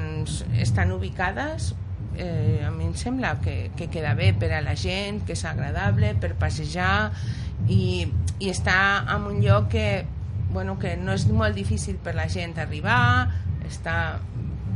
[0.61, 1.73] estan ubicades
[2.17, 5.45] eh, a mi em sembla que, que queda bé per a la gent, que és
[5.49, 7.11] agradable per passejar
[7.69, 8.07] i,
[8.39, 8.79] i està
[9.15, 10.05] en un lloc que,
[10.53, 13.01] bueno, que no és molt difícil per la gent arribar
[13.67, 14.19] està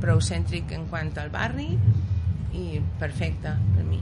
[0.00, 1.68] prou cèntric en quant al barri
[2.56, 4.00] i perfecte per mi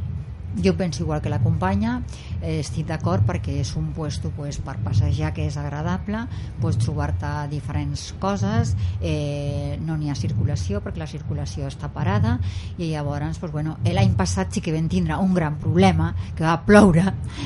[0.62, 2.02] jo penso igual que la companya
[2.40, 6.24] eh, estic d'acord perquè és un puesto pues, per passejar que és agradable
[6.62, 12.38] pots trobar-te diferents coses eh, no n'hi ha circulació perquè la circulació està parada
[12.78, 16.58] i llavors pues, bueno, l'any passat sí que vam tindre un gran problema que va
[16.64, 17.04] ploure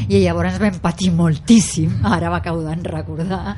[0.09, 3.57] i llavors vam patir moltíssim ara m'acabo de recordar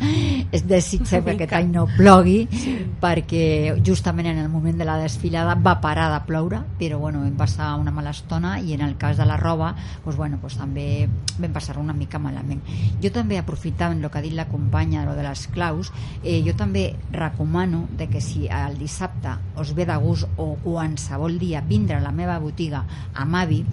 [0.53, 2.75] es desitgem que aquest any no plogui sí.
[3.01, 7.37] perquè justament en el moment de la desfilada va parar de ploure però bueno, vam
[7.39, 11.09] passar una mala estona i en el cas de la roba doncs, bueno, doncs també
[11.39, 12.63] vam passar una mica malament.
[13.03, 15.93] Jo també aprofitant el que ha dit la companya lo de les claus,
[16.23, 21.39] eh, jo també recomano de que si el dissabte us ve de gust o qualsevol
[21.39, 23.65] dia vindre a la meva botiga a Mavi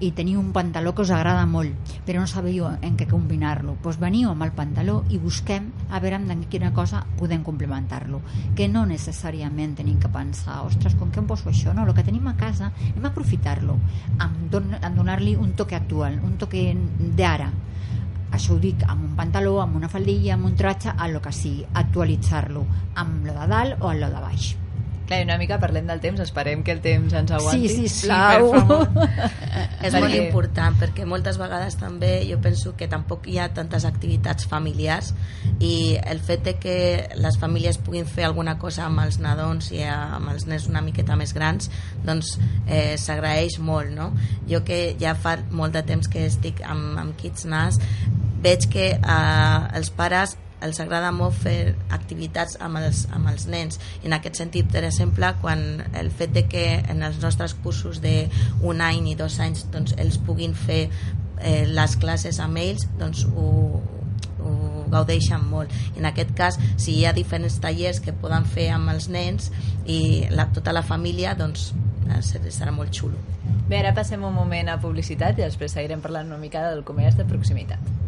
[0.00, 3.76] i teniu un pantaló que us agrada molt però no sabeu en què combinar-lo.
[3.82, 8.20] Doncs veniu amb el pantaló i busquem a veure amb quina cosa podem complementar-lo
[8.56, 11.74] que no necessàriament tenim que pensar ostres, com que em poso això?
[11.74, 13.78] No, el que tenim a casa hem aprofitar-lo
[14.18, 16.66] en, don en donar-li un toque actual un toque
[17.16, 17.50] d'ara.
[18.34, 21.32] Això ho dic amb un pantaló, amb una faldilla, amb un tratge, a lo que
[21.32, 22.66] sigui, actualitzar-lo
[22.98, 24.52] amb lo de dalt o amb lo de baix
[25.04, 27.68] Clar, una mica parlem del temps, esperem que el temps ens aguanti.
[27.68, 27.88] Sí.
[27.92, 28.40] Sí, per
[29.84, 30.00] és perquè...
[30.00, 35.12] molt important, perquè moltes vegades també jo penso que tampoc hi ha tantes activitats familiars
[35.60, 36.76] i el fet de que
[37.20, 41.18] les famílies puguin fer alguna cosa amb els nadons i amb els nens una miqueta
[41.20, 41.68] més grans,
[42.04, 44.10] doncs eh, s'agraeix molt, no?
[44.48, 47.76] Jo que ja fa molt de temps que estic amb, amb Kids Nas,
[48.44, 53.78] veig que eh, els pares els agrada molt fer activitats amb els, amb els nens.
[54.02, 58.00] I en aquest sentit, per exemple, quan el fet de que en els nostres cursos
[58.04, 60.88] d'un any i dos anys doncs, els puguin fer
[61.40, 63.48] eh, les classes amb ells doncs ho,
[64.44, 64.54] ho
[64.92, 65.72] gaudeixen molt.
[65.98, 69.50] En aquest cas si hi ha diferents tallers que poden fer amb els nens
[69.84, 71.72] i la, tota la família doncs
[72.08, 73.20] eh, serà molt xulo.
[73.68, 77.20] Bé, ara passem un moment a publicitat i després seguirem parlant una mica del comerç
[77.20, 78.03] de proximitat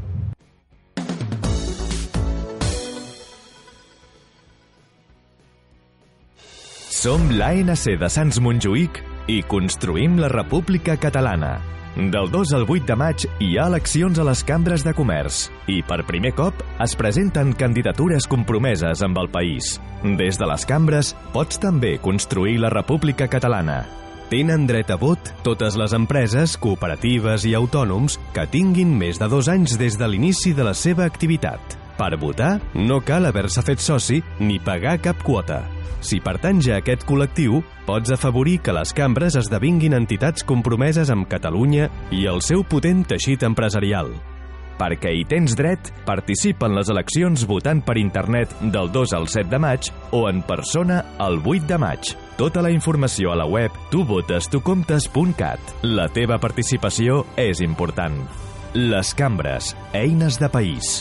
[7.07, 8.97] Som l'ANC de Sants Montjuïc
[9.31, 11.53] i construïm la República Catalana.
[11.95, 15.77] Del 2 al 8 de maig hi ha eleccions a les cambres de comerç i
[15.87, 19.77] per primer cop es presenten candidatures compromeses amb el país.
[20.19, 23.85] Des de les cambres pots també construir la República Catalana.
[24.27, 29.47] Tenen dret a vot totes les empreses, cooperatives i autònoms que tinguin més de dos
[29.47, 31.86] anys des de l'inici de la seva activitat.
[31.97, 35.63] Per votar, no cal haver-se fet soci ni pagar cap quota.
[36.05, 41.89] Si pertanys a aquest col·lectiu, pots afavorir que les cambres esdevinguin entitats compromeses amb Catalunya
[42.13, 44.13] i el seu potent teixit empresarial.
[44.77, 49.49] Perquè hi tens dret, participa en les eleccions votant per internet del 2 al 7
[49.55, 52.13] de maig o en persona el 8 de maig.
[52.37, 55.81] Tota la informació a la web tuvotestocomptes.cat.
[55.89, 58.21] La teva participació és important.
[58.77, 61.01] Les cambres, eines de país.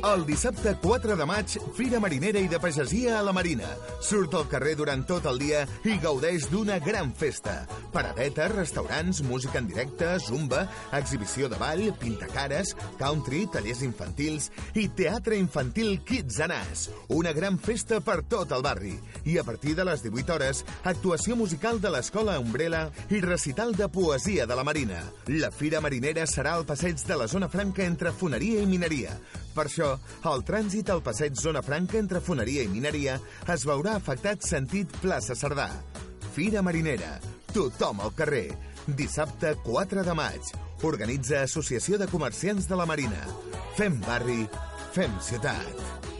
[0.00, 3.68] El dissabte 4 de maig, Fira Marinera i de Pagesia a la Marina.
[4.00, 7.66] Surt al carrer durant tot el dia i gaudeix d'una gran festa.
[7.90, 15.38] Paradetes, restaurants, música en directe, zumba, exhibició de ball, pintacares, country, tallers infantils i teatre
[15.38, 16.86] infantil Kids Anàs.
[17.08, 18.94] Una gran festa per tot el barri.
[19.24, 23.88] I a partir de les 18 hores, actuació musical de l'Escola Umbrella i recital de
[23.88, 25.02] poesia de la Marina.
[25.26, 29.16] La Fira Marinera serà al passeig de la Zona Franca entre Foneria i Mineria.
[29.54, 29.96] Per això,
[30.30, 33.18] el trànsit al passeig Zona Franca entre Foneria i Mineria
[33.50, 35.70] es veurà afectat sentit plaça Cerdà.
[36.30, 37.18] Fira Marinera.
[37.50, 38.52] Tothom al carrer.
[38.86, 40.52] Dissabte 4 de maig.
[40.86, 43.26] Organitza Associació de Comerciants de la Marina.
[43.78, 44.44] Fem barri,
[44.94, 46.19] fem ciutat.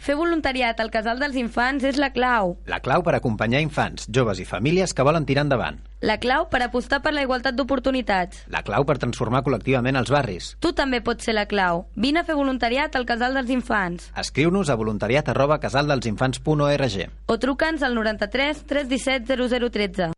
[0.00, 2.54] Fer voluntariat al Casal dels Infants és la clau.
[2.64, 5.76] La clau per acompanyar infants, joves i famílies que volen tirar endavant.
[6.00, 8.46] La clau per apostar per la igualtat d'oportunitats.
[8.48, 10.54] La clau per transformar col·lectivament els barris.
[10.64, 11.84] Tu també pots ser la clau.
[12.00, 14.08] Vine a fer voluntariat al Casal dels Infants.
[14.16, 16.96] Escriu-nos a voluntariat arroba casaldelsinfants.org
[17.28, 20.10] o truca'ns al 93 317 0013.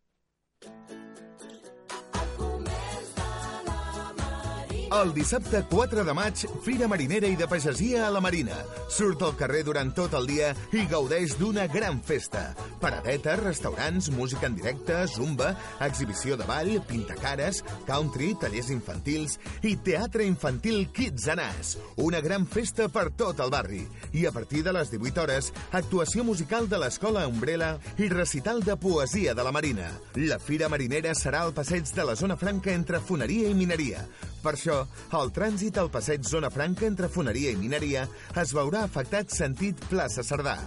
[4.93, 8.53] El dissabte 4 de maig, Fira Marinera i de Pagesia a la Marina.
[8.93, 12.43] Surt al carrer durant tot el dia i gaudeix d'una gran festa.
[12.77, 20.27] Paradetes, restaurants, música en directe, zumba, exhibició de ball, pintacares, country, tallers infantils i teatre
[20.29, 21.73] infantil Kids Anàs.
[21.97, 23.81] Una gran festa per tot el barri.
[24.13, 28.77] I a partir de les 18 hores, actuació musical de l'Escola Umbrella i recital de
[28.77, 29.89] poesia de la Marina.
[30.21, 34.05] La Fira Marinera serà al passeig de la Zona Franca entre Foneria i Mineria.
[34.43, 34.82] Per això,
[35.19, 38.05] el trànsit al passeig Zona Franca entre Foneria i Mineria
[38.43, 40.57] es veurà afectat sentit plaça Cerdà.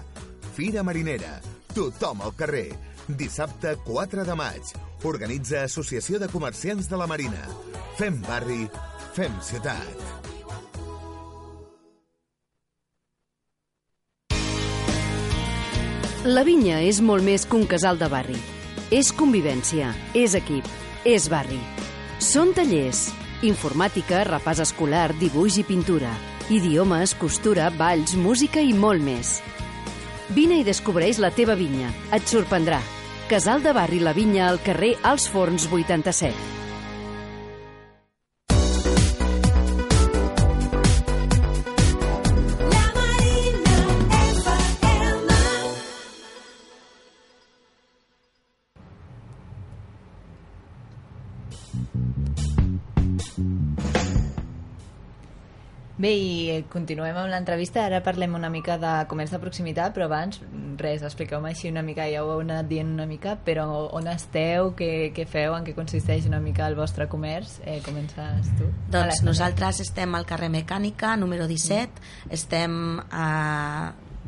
[0.57, 1.41] Fira Marinera.
[1.75, 2.71] Tothom al carrer.
[3.07, 4.77] Dissabte 4 de maig.
[5.05, 7.43] Organitza Associació de Comerciants de la Marina.
[7.99, 8.65] Fem barri,
[9.15, 10.27] fem ciutat.
[16.27, 18.39] La vinya és molt més que un casal de barri.
[18.91, 20.67] És convivència, és equip,
[21.07, 21.61] és barri.
[22.19, 23.05] Són tallers,
[23.45, 26.13] informàtica, repàs escolar, dibuix i pintura,
[26.49, 29.41] idiomes, costura, balls, música i molt més.
[30.35, 31.93] Vine i descobreix la teva vinya.
[32.17, 32.81] Et sorprendrà.
[33.31, 36.66] Casal de Barri La Vinya al carrer Els Forns 87.
[55.97, 57.87] Bé, i continuem amb l'entrevista.
[57.89, 60.43] Ara parlem una mica de comerç de proximitat, però abans,
[60.77, 63.65] res, expliqueu-me així una mica, ja ho heu anat dient una mica, però
[63.97, 67.61] on esteu, què, què feu, en què consisteix una mica el vostre comerç?
[67.65, 68.69] Eh, comences tu?
[68.93, 72.35] Doncs nosaltres estem al carrer Mecànica, número 17, mm.
[72.37, 73.31] estem a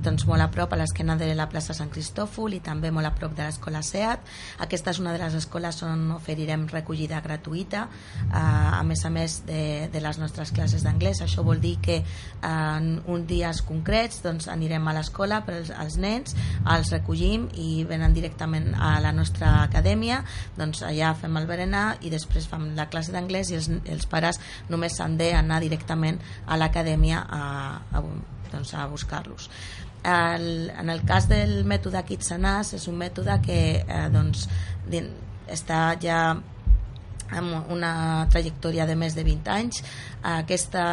[0.05, 3.13] doncs molt a prop a l'esquena de la plaça Sant Cristòfol i també molt a
[3.17, 4.27] prop de l'escola SEAT.
[4.65, 7.87] Aquesta és una de les escoles on oferirem recollida gratuïta,
[8.29, 11.23] eh, a més a més de, de les nostres classes d'anglès.
[11.25, 12.01] Això vol dir que
[12.47, 16.37] en uns dies concrets doncs, anirem a l'escola per als, als nens,
[16.69, 20.23] els recollim i venen directament a la nostra acadèmia,
[20.59, 24.41] doncs allà fem el berenar i després fem la classe d'anglès i els, els pares
[24.69, 27.43] només s'han d'anar directament a l'acadèmia a,
[27.93, 28.03] a,
[28.53, 29.51] doncs, a buscar-los
[30.05, 34.47] el, en el cas del mètode Kitsanàs és un mètode que eh, doncs,
[35.49, 36.21] està ja
[37.31, 39.83] amb una trajectòria de més de 20 anys.
[40.23, 40.85] Aquesta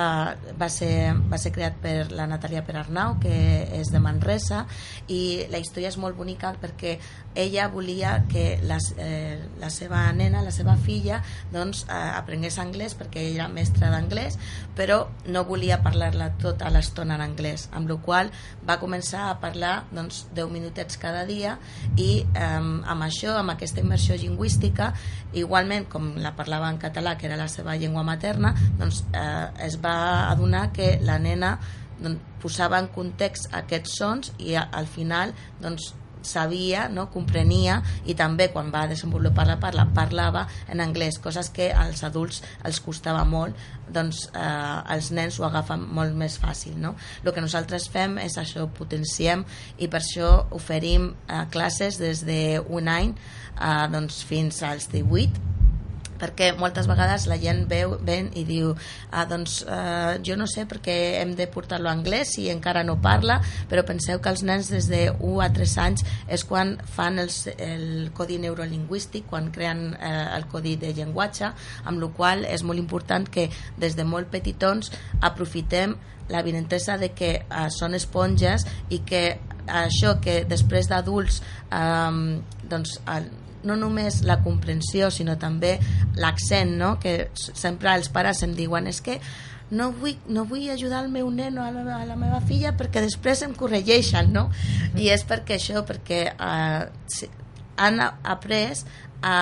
[0.59, 3.35] va ser, va ser creat per la Natàlia Perarnau que
[3.79, 4.65] és de Manresa
[5.07, 6.97] i la història és molt bonica perquè
[7.35, 11.19] ella volia que la, eh, la seva nena, la seva filla
[11.51, 14.37] doncs eh, aprengués anglès perquè ella era mestra d'anglès
[14.77, 18.31] però no volia parlar-la tota l'estona en anglès amb la qual
[18.67, 21.57] va començar a parlar doncs, 10 minutets cada dia
[21.97, 24.93] i eh, amb això, amb aquesta immersió lingüística
[25.35, 29.79] igualment com la parlava en català, que era la seva llengua materna, doncs eh, es
[29.81, 29.97] va
[30.31, 31.55] adonar que la nena
[31.99, 35.93] doncs, posava en context aquests sons i a, al final doncs,
[36.25, 37.05] sabia, no?
[37.13, 42.41] comprenia i també quan va desenvolupar la parla parlava en anglès, coses que als adults
[42.65, 43.55] els costava molt
[43.93, 46.95] doncs eh, els nens ho agafen molt més fàcil no?
[47.23, 49.45] el que nosaltres fem és això, potenciem
[49.77, 55.54] i per això oferim eh, classes des d'un any eh, doncs, fins als 18
[56.19, 58.73] perquè moltes vegades la gent veu, ven i diu
[59.11, 62.97] ah, doncs eh, jo no sé perquè hem de portar-lo a anglès si encara no
[63.01, 63.39] parla,
[63.69, 67.45] però penseu que els nens des de 1 a 3 anys és quan fan els,
[67.57, 71.51] el codi neurolingüístic, quan creen eh, el codi de llenguatge,
[71.85, 73.49] amb la qual és molt important que
[73.81, 74.91] des de molt petitons
[75.25, 75.95] aprofitem
[76.29, 79.25] la vinentesa de que eh, són esponges i que
[79.65, 81.41] això que després d'adults
[81.71, 82.39] eh,
[82.69, 82.99] doncs,
[83.65, 85.75] no només la comprensió, sinó també
[86.15, 86.95] l'accent, no?
[87.01, 89.19] que sempre els pares em diuen és que
[89.71, 92.75] no vull, no vull ajudar el meu nen o a la, a la meva filla
[92.77, 94.49] perquè després em corregeixen, no?
[94.93, 97.27] I és perquè això, perquè eh,
[97.81, 98.85] han après
[99.25, 99.37] a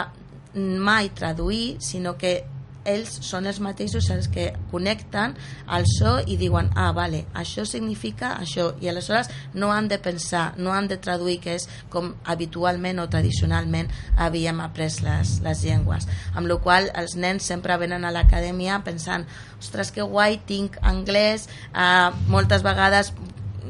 [0.55, 2.43] mai traduir, sinó que
[2.85, 5.35] ells són els mateixos els que connecten
[5.67, 10.53] al so i diuen, ah, vale, això significa això, i aleshores no han de pensar,
[10.57, 16.07] no han de traduir, que és com habitualment o tradicionalment havíem après les, les llengües.
[16.35, 19.27] Amb la qual els nens sempre venen a l'acadèmia pensant,
[19.59, 23.13] ostres, que guai, tinc anglès, eh, moltes vegades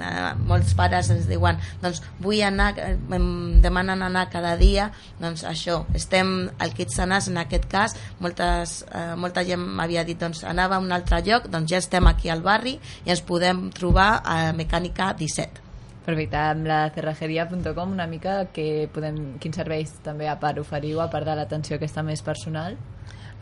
[0.03, 3.27] eh, molts pares ens diuen doncs vull anar, em
[3.63, 4.89] demanen anar cada dia
[5.21, 10.43] doncs això, estem al Kitsanas en aquest cas, moltes, eh, molta gent m'havia dit doncs
[10.43, 14.09] anava a un altre lloc doncs ja estem aquí al barri i ens podem trobar
[14.23, 15.63] a Mecànica 17
[16.03, 21.07] Perfecte, amb la cerrajeria.com una mica que podem, quins serveis també a part oferiu, a
[21.11, 22.75] part de l'atenció aquesta més personal?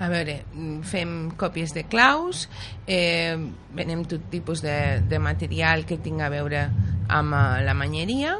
[0.01, 0.39] A veure,
[0.89, 2.47] fem còpies de claus,
[2.89, 3.37] eh,
[3.77, 6.63] venem tot tipus de, de material que tinga a veure
[7.05, 8.39] amb eh, la manyeria,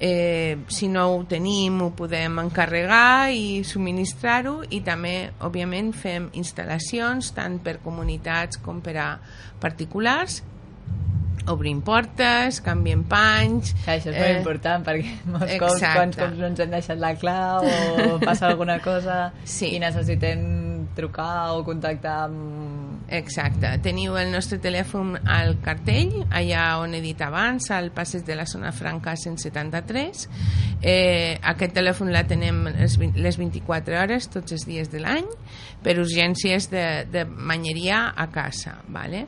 [0.00, 7.32] eh, si no ho tenim ho podem encarregar i subministrar-ho i també, òbviament, fem instal·lacions
[7.36, 9.08] tant per comunitats com per a
[9.62, 10.42] particulars
[11.46, 13.72] obrim portes, canviem panys...
[13.84, 15.60] Ja, això és eh, molt important perquè molts exacte.
[15.62, 19.70] cops, quants cops no ens hem deixat la clau o passa alguna cosa sí.
[19.76, 20.65] i necessitem
[20.96, 23.04] trucar o contactar amb...
[23.12, 23.68] Exacte.
[23.84, 28.46] Teniu el nostre telèfon al cartell, allà on he dit abans, al passeig de la
[28.50, 30.24] zona franca 173.
[30.82, 35.28] Eh, aquest telèfon la tenem les 24 hores, tots els dies de l'any,
[35.84, 38.80] per urgències de, de manyeria a casa.
[38.88, 39.26] ¿vale?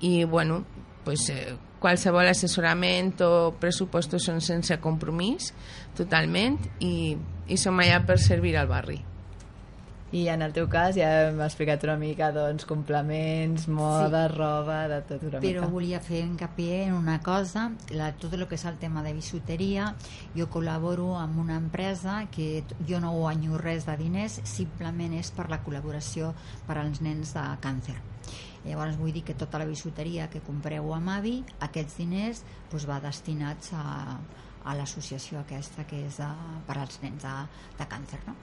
[0.00, 0.64] I, bueno,
[1.04, 5.50] pues, eh, qualsevol assessorament o pressupostos són sense compromís
[5.98, 9.02] totalment i, i som allà per servir al barri
[10.12, 14.34] i en el teu cas ja hem explicat una mica doncs, complements, moda, sí.
[14.36, 15.70] roba, de tot una Però mica.
[15.72, 19.94] volia fer hincapié en una cosa, la, tot el que és el tema de bisuteria,
[20.36, 25.48] jo col·laboro amb una empresa que jo no guanyo res de diners, simplement és per
[25.48, 26.34] la col·laboració
[26.68, 27.96] per als nens de càncer.
[28.66, 33.00] Llavors vull dir que tota la bisuteria que compreu a Mavi, aquests diners doncs, va
[33.02, 34.20] destinats a,
[34.64, 36.28] a l'associació aquesta que és de,
[36.66, 37.34] per als nens de,
[37.78, 38.36] de càncer no?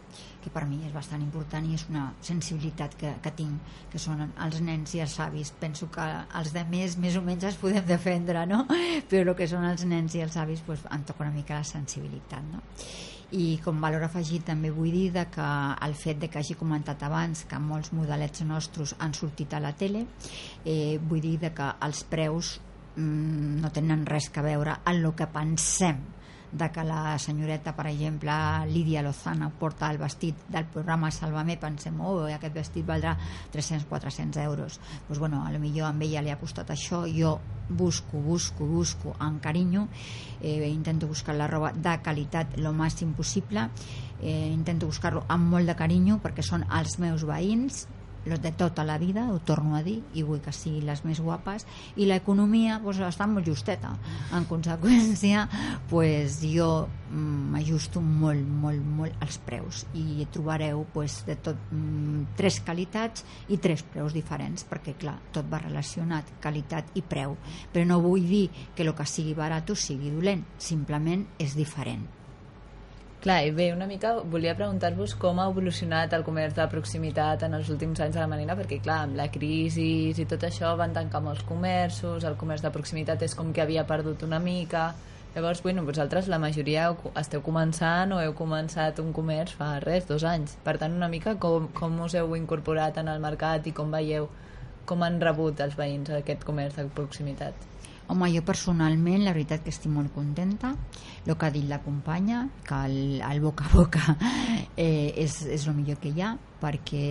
[0.43, 4.25] que per mi és bastant important i és una sensibilitat que, que tinc que són
[4.27, 6.07] els nens i els avis penso que
[6.41, 8.65] els de més més o menys els podem defendre no?
[9.11, 11.67] però el que són els nens i els avis pues, em toca una mica la
[11.67, 12.63] sensibilitat no?
[13.31, 15.49] i com valor afegit també vull dir de que
[15.85, 19.75] el fet de que hagi comentat abans que molts modelets nostres han sortit a la
[19.77, 20.05] tele
[20.65, 22.57] eh, vull dir de que els preus
[22.97, 26.01] no tenen res que veure en el que pensem
[26.51, 28.31] de que la senyoreta, per exemple,
[28.67, 33.15] Lídia Lozana porta el vestit del programa Salvame, pensem, oh, aquest vestit valdrà
[33.53, 34.79] 300-400 euros.
[34.79, 37.37] Doncs, pues, bueno, a lo millor amb ella li ha costat això, jo
[37.69, 39.87] busco, busco, busco amb carinyo,
[40.41, 43.69] eh, intento buscar la roba de qualitat lo màxim possible,
[44.21, 47.85] eh, intento buscar-lo amb molt de carinyo perquè són els meus veïns,
[48.25, 51.21] los de tota la vida, ho torno a dir, i vull que siguin les més
[51.23, 51.65] guapes,
[51.95, 53.95] i l'economia pues, està molt justeta.
[54.35, 55.47] En conseqüència,
[55.89, 56.69] pues, jo
[57.11, 63.25] mm, m'ajusto molt, molt, molt als preus i trobareu pues, de tot mm, tres qualitats
[63.49, 67.37] i tres preus diferents, perquè clar, tot va relacionat, qualitat i preu.
[67.73, 72.18] Però no vull dir que el que sigui barat sigui dolent, simplement és diferent.
[73.19, 77.57] Clar, i bé, una mica volia preguntar-vos com ha evolucionat el comerç de proximitat en
[77.57, 80.95] els últims anys de la Marina, perquè clar, amb la crisi i tot això van
[80.95, 84.93] tancar molts comerços, el comerç de proximitat és com que havia perdut una mica,
[85.35, 86.87] Llavors, bueno, vosaltres la majoria
[87.21, 90.55] esteu començant o heu començat un comerç fa res, dos anys.
[90.65, 94.25] Per tant, una mica com, com us heu incorporat en el mercat i com veieu,
[94.89, 97.67] com han rebut els veïns aquest comerç de proximitat.
[98.09, 100.71] Home, jo personalment, la veritat que estic molt contenta.
[101.27, 104.15] El que ha dit la companya, que el, el boca a boca
[104.75, 107.03] eh, és, és el millor que hi ha, perquè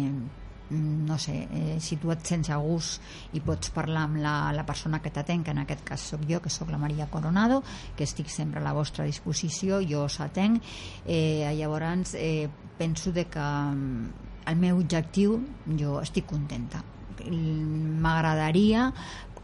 [0.00, 4.34] mm, no sé, eh, si tu et sents a gust i pots parlar amb la,
[4.56, 7.60] la persona que t'atén, que en aquest cas sóc jo, que sóc la Maria Coronado,
[7.92, 10.64] que estic sempre a la vostra disposició, jo us atenc,
[11.04, 12.48] eh, llavors eh,
[12.80, 15.36] penso de que mm, el meu objectiu,
[15.76, 16.80] jo estic contenta.
[17.26, 18.90] M'agradaria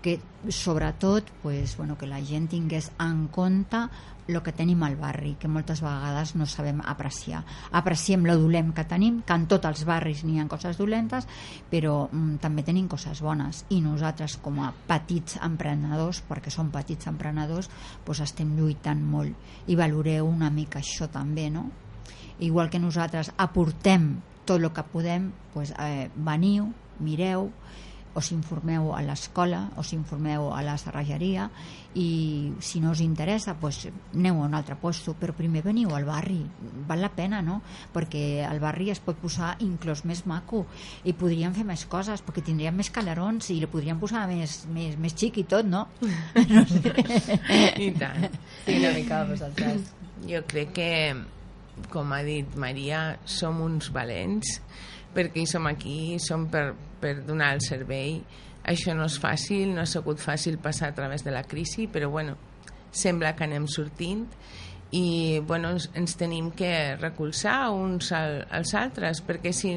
[0.02, 3.86] que sobretot pues, bueno, que la gent tingués en compte
[4.28, 7.42] el que tenim al barri, que moltes vegades no sabem apreciar.
[7.74, 11.26] Apreciem lo dolent que tenim, que en tots els barris n'hi ha coses dolentes,
[11.70, 17.10] però mm, també tenim coses bones i nosaltres com a petits emprenedors, perquè som petits
[17.10, 17.70] emprenedors,
[18.04, 21.68] pues, estem lluitant molt i valoreu una mica això també, no?
[22.42, 24.14] Igual que nosaltres aportem
[24.46, 26.72] tot el que podem, pues, eh, veniu,
[27.02, 27.50] mireu,
[28.14, 31.48] us informeu a l'escola, us informeu a la serrageria
[31.96, 36.06] i si no us interessa pues, aneu a un altre puesto, però primer veniu al
[36.08, 36.40] barri
[36.88, 37.60] val la pena, no?
[37.92, 40.64] perquè el barri es pot posar inclús més maco
[41.04, 44.96] i podríem fer més coses perquè tindríem més calarons i li podríem posar més, més,
[45.00, 45.86] més xic i tot, no?
[46.52, 46.94] no sé.
[47.80, 48.28] I tant.
[48.64, 49.92] Sí, una mica vosaltres.
[50.28, 50.90] Jo crec que,
[51.90, 54.58] com ha dit Maria, som uns valents
[55.14, 58.20] perquè hi som aquí, som per, per donar el servei.
[58.68, 62.10] Això no és fàcil, no ha sigut fàcil passar a través de la crisi, però
[62.10, 62.36] bueno,
[62.92, 64.26] sembla que anem sortint
[64.92, 69.72] i bueno, ens, tenim que recolzar uns al, als altres, perquè si,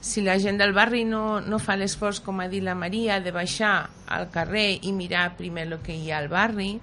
[0.00, 3.34] si la gent del barri no, no fa l'esforç, com ha dit la Maria, de
[3.34, 6.76] baixar al carrer i mirar primer el que hi ha al barri,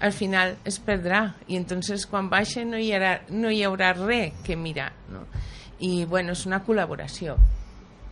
[0.00, 4.38] al final es perdrà i entonces quan baixa no hi haurà, no hi haurà res
[4.46, 5.26] que mirar no?
[5.80, 7.38] I bueno, és una col·laboració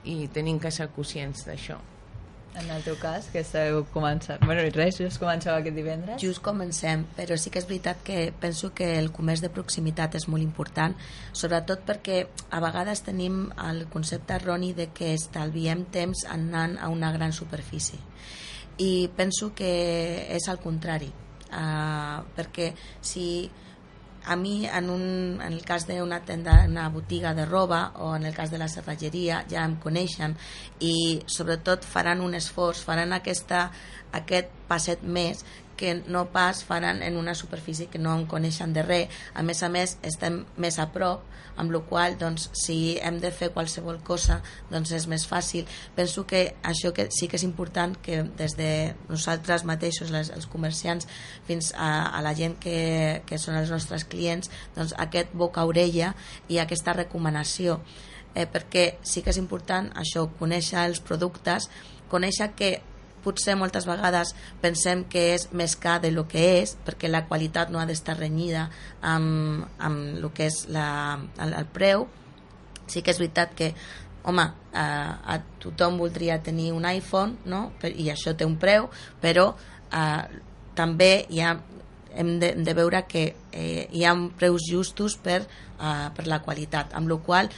[0.09, 1.79] i tenim que ser conscients d'això
[2.59, 4.41] En el teu cas, que esteu començant...
[4.43, 6.19] Bueno, i res, just comenceu aquest divendres.
[6.19, 10.27] Just comencem, però sí que és veritat que penso que el comerç de proximitat és
[10.33, 10.97] molt important,
[11.37, 17.13] sobretot perquè a vegades tenim el concepte erroni de que estalviem temps anant a una
[17.15, 18.01] gran superfície.
[18.83, 19.71] I penso que
[20.35, 21.13] és al contrari,
[21.53, 23.29] uh, perquè si
[24.27, 25.05] a mi en, un,
[25.41, 28.69] en el cas d'una tenda, una botiga de roba o en el cas de la
[28.69, 30.37] serralleria ja em coneixen
[30.81, 33.69] i sobretot faran un esforç, faran aquesta,
[34.13, 35.45] aquest passet més
[35.79, 39.21] que no pas faran en una superfície que no en coneixen de res.
[39.35, 41.23] A més a més, estem més a prop,
[41.59, 45.67] amb la qual doncs, si hem de fer qualsevol cosa doncs és més fàcil.
[45.97, 48.71] Penso que això que sí que és important que des de
[49.09, 51.09] nosaltres mateixos, les, els comerciants,
[51.49, 56.15] fins a, a la gent que, que són els nostres clients, doncs aquest boca-orella
[56.49, 57.81] i aquesta recomanació
[58.35, 61.69] eh, perquè sí que és important això, conèixer els productes,
[62.13, 62.79] conèixer que
[63.25, 67.73] potser moltes vegades pensem que és més car de lo que és perquè la qualitat
[67.73, 68.69] no ha d'estar renyida
[69.01, 72.07] amb, amb el que és la, el, el preu
[72.89, 73.73] sí que és veritat que
[74.29, 77.73] home, eh, a tothom voldria tenir un iPhone no?
[77.83, 78.89] I això té un preu
[79.23, 79.51] però
[79.93, 80.23] eh,
[80.79, 81.57] també hi ha,
[82.15, 86.43] hem de, hem de veure que eh, hi ha preus justos per, eh, per la
[86.45, 87.51] qualitat amb la qual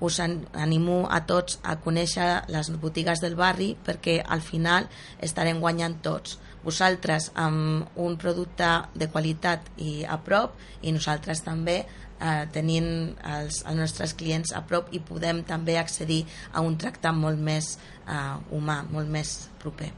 [0.00, 4.88] us an- animo a tots a conèixer les botigues del barri perquè al final
[5.20, 11.76] estarem guanyant tots vosaltres amb un producte de qualitat i a prop i nosaltres també
[12.20, 12.88] eh, tenint
[13.22, 17.76] els, els nostres clients a prop i podem també accedir a un tracte molt més
[18.08, 19.92] eh, humà, molt més proper.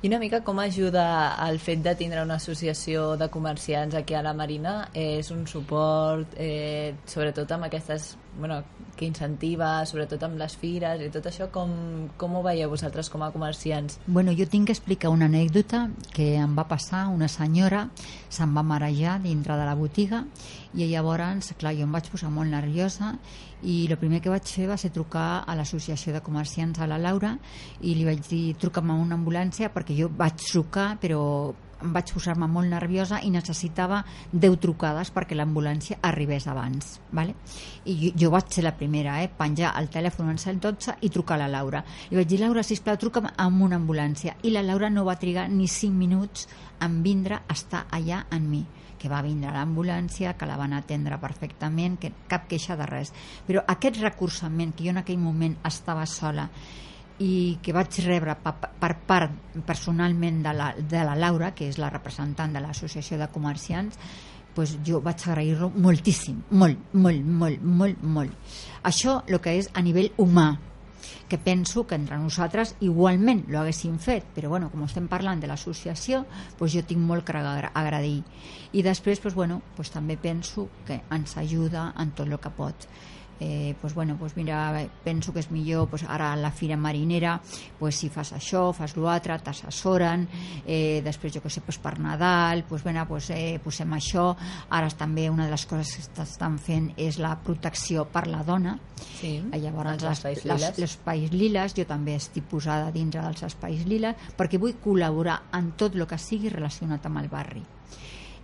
[0.00, 1.02] I una mica com ajuda
[1.44, 4.88] el fet de tindre una associació de comerciants aquí a la Marina?
[4.96, 8.62] És un suport, eh, sobretot amb aquestes, bueno,
[8.96, 11.70] que incentiva, sobretot amb les fires i tot això, com,
[12.20, 13.98] com ho veieu vosaltres com a comerciants?
[14.06, 17.06] Bueno, jo tinc que explicar una anècdota que em va passar.
[17.10, 17.86] Una senyora
[18.28, 20.24] se'n va marejar dintre de la botiga
[20.74, 23.14] i llavors, clar, jo em vaig posar molt nerviosa
[23.62, 27.00] i el primer que vaig fer va ser trucar a l'associació de comerciants a la
[27.00, 27.34] Laura
[27.80, 31.20] i li vaig dir truca'm a una ambulància perquè jo vaig trucar però
[31.82, 34.02] vaig posar-me molt nerviosa i necessitava
[34.32, 37.34] 10 trucades perquè l'ambulància arribés abans vale?
[37.84, 39.28] i jo, jo vaig ser la primera eh?
[39.28, 42.98] penjar el telèfon en 112 i trucar a la Laura i vaig dir Laura sisplau
[43.00, 46.48] truca'm amb una ambulància i la Laura no va trigar ni 5 minuts
[46.80, 48.64] en vindre a estar allà en mi
[49.00, 53.14] que va vindre l'ambulància, que la van atendre perfectament, que cap queixa de res.
[53.46, 56.44] Però aquest recursament, que jo en aquell moment estava sola,
[57.20, 61.90] i que vaig rebre per, part personalment de la, de la Laura, que és la
[61.92, 63.98] representant de l'Associació de Comerciants,
[64.54, 68.56] pues jo vaig agrair-lo moltíssim, molt, molt, molt, molt, molt.
[68.88, 70.48] Això el que és a nivell humà,
[71.30, 75.48] que penso que entre nosaltres igualment lo haguéssim fet, però bueno, com estem parlant de
[75.48, 76.24] l'associació,
[76.58, 78.24] pues jo tinc molt que agrair.
[78.72, 82.88] I després, pues bueno, pues també penso que ens ajuda en tot el que pot
[83.40, 87.40] eh, pues bueno, pues mira, penso que és millor pues ara la fira marinera
[87.78, 90.26] pues si fas això, fas l'altre, t'assessoren
[90.66, 94.34] eh, després jo que sé, pues per Nadal pues, bueno, pues, eh, posem això.
[94.68, 98.76] Ara també una de les coses que estan fent és la protecció per la dona.
[99.20, 103.42] Sí, eh, llavors els espais les, les espais liles jo també estic posada dintre dels
[103.46, 107.64] espais liles perquè vull col·laborar en tot el que sigui relacionat amb el barri.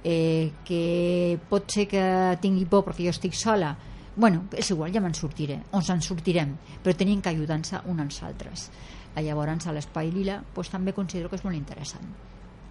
[0.06, 2.02] Eh, que pot ser que
[2.40, 3.74] tingui por perquè jo estic sola
[4.16, 8.00] bueno, és igual, ja me'n sortiré, o ens en sortirem, però tenim que ajudar-se uns
[8.02, 8.70] als altres.
[9.16, 12.08] Llavors, a l'Espai Lila pues, també considero que és molt interessant.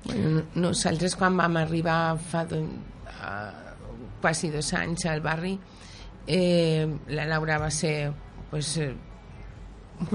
[0.06, 2.60] Bueno, nosaltres quan vam arribar fa uh,
[4.22, 5.56] quasi dos anys al barri,
[6.28, 8.12] eh, la Laura va ser
[8.52, 8.94] pues, eh,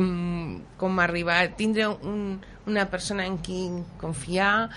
[0.81, 3.64] com arribar a tindre un, una persona en qui
[3.99, 4.68] confiar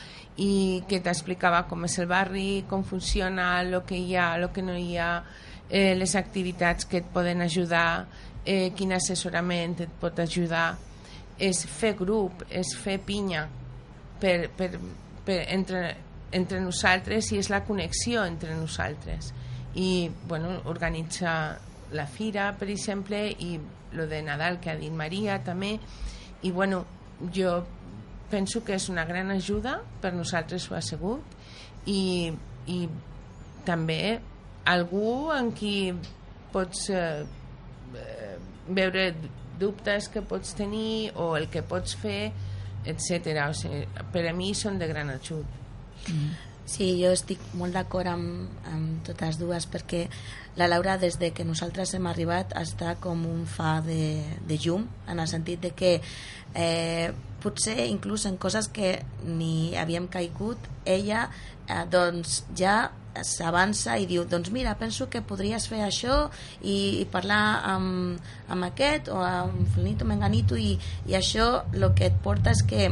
[0.42, 4.66] i que t'explicava com és el barri, com funciona, el que hi ha, el que
[4.66, 5.12] no hi ha,
[5.74, 8.06] eh, les activitats que et poden ajudar,
[8.46, 10.76] eh, quin assessorament et pot ajudar,
[11.42, 13.48] és fer grup, és fer pinya
[14.22, 14.70] per, per,
[15.26, 15.82] per entre,
[16.32, 19.32] entre nosaltres i és la connexió entre nosaltres.
[19.74, 21.58] I bueno, organitza
[21.94, 23.58] la fira, per exemple, i
[23.98, 25.80] lo de Nadal que ha dit Maria també,
[26.46, 26.84] i bueno,
[27.34, 27.64] jo
[28.30, 31.34] penso que és una gran ajuda, per nosaltres ho ha sigut,
[31.90, 32.30] i,
[32.70, 32.80] i
[33.66, 34.20] també
[34.66, 35.94] algú en qui
[36.54, 37.26] pots eh,
[38.00, 38.36] eh,
[38.70, 39.12] veure
[39.60, 42.32] dubtes que pots tenir o el que pots fer,
[42.86, 43.36] etc.
[43.50, 43.84] O sigui,
[44.14, 45.62] per a mi són de gran ajut.
[46.08, 46.34] Mm.
[46.64, 50.06] Sí, jo estic molt d'acord amb, amb totes dues perquè
[50.56, 54.86] la Laura des de que nosaltres hem arribat està com un fa de, de llum
[55.12, 57.12] en el sentit de que eh,
[57.44, 58.96] potser inclús en coses que
[59.28, 61.28] ni havíem caigut ella
[61.68, 62.92] eh, doncs ja
[63.22, 66.30] s'avança i diu doncs mira, penso que podries fer això
[66.62, 70.78] i, i parlar amb, amb aquest o amb Flanito, Menganito i,
[71.10, 72.90] i això el que et porta és que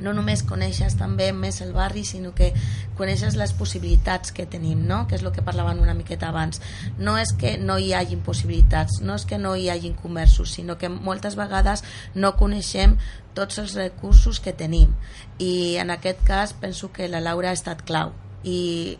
[0.00, 2.52] no només coneixes també més el barri, sinó que
[2.98, 5.04] coneixes les possibilitats que tenim, no?
[5.08, 6.60] que és el que parlaven una miqueta abans.
[6.98, 10.78] No és que no hi hagin possibilitats, no és que no hi hagin comerços, sinó
[10.78, 11.84] que moltes vegades
[12.14, 12.98] no coneixem
[13.34, 14.94] tots els recursos que tenim.
[15.38, 18.14] I en aquest cas penso que la Laura ha estat clau.
[18.44, 18.98] I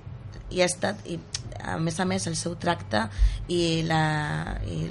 [0.55, 1.19] i ha estat i,
[1.65, 3.07] a més a més el seu tracte
[3.49, 4.03] i la,
[4.69, 4.89] i,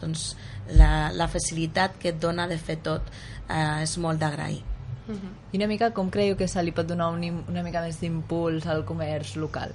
[0.00, 0.32] doncs,
[0.78, 4.73] la, la facilitat que et dona de fer tot eh, és molt d'agrair
[5.08, 5.32] uh -huh.
[5.52, 8.66] I una mica com creieu que se li pot donar un, una mica més d'impuls
[8.66, 9.72] al comerç local?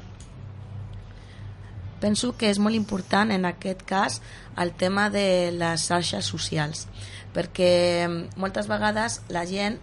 [1.99, 4.21] Penso que és molt important en aquest cas
[4.57, 6.87] el tema de les xarxes socials
[7.33, 9.77] perquè moltes vegades la gent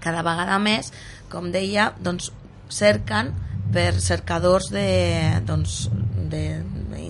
[0.00, 0.92] cada vegada més,
[1.28, 2.32] com deia, doncs
[2.68, 3.32] cerquen
[3.72, 5.88] per cercadors de, doncs,
[6.30, 6.62] de,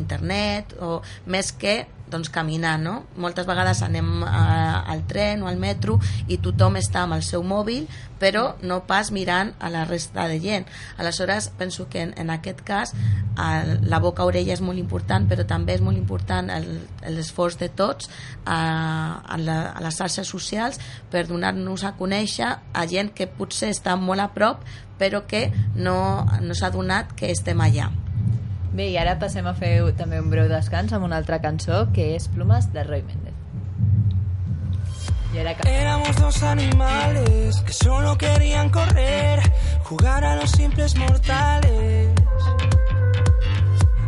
[0.07, 3.05] internet o més que doncs, caminar, no?
[3.17, 5.99] Moltes vegades anem a, al tren o al metro
[6.29, 7.89] i tothom està amb el seu mòbil
[8.21, 10.67] però no pas mirant a la resta de gent.
[10.97, 15.77] Aleshores, penso que en, en aquest cas el, la boca-orella és molt important, però també
[15.77, 16.49] és molt important
[17.13, 18.09] l'esforç de tots
[18.45, 20.81] a, a, la, a les xarxes socials
[21.13, 24.65] per donar-nos a conèixer a gent que potser està molt a prop
[24.97, 27.91] però que no, no s'ha donat que estem allà.
[28.77, 32.11] Bé, i ara passem a fer també un breu descans amb una altra cançó que
[32.13, 33.33] és Plumas de Roy Méndez.
[35.33, 35.53] Y era...
[35.65, 39.41] Éramos dos animales que solo querían correr,
[39.83, 42.11] jugar a los simples mortales.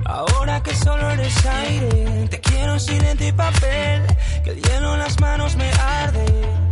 [0.05, 4.03] Ahora que solo eres aire, te quiero sin y papel,
[4.45, 6.68] que el hielo en las manos me arde.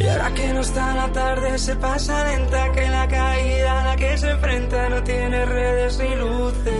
[0.00, 3.96] Y ahora que no está la tarde se pasa lenta que la caída a la
[3.96, 6.72] que se enfrenta no tiene redes ni luces.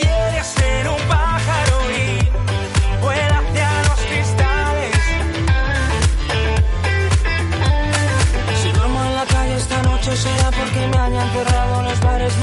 [0.00, 4.96] Quiere ser un pájaro y vuela hacia los cristales.
[8.62, 12.38] Si duermo en la calle esta noche será porque me hayan cerrado los bares,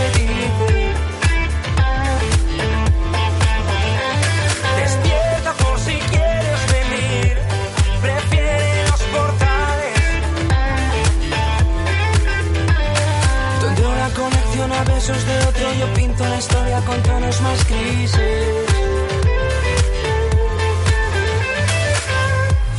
[16.86, 18.66] con tonos más grises.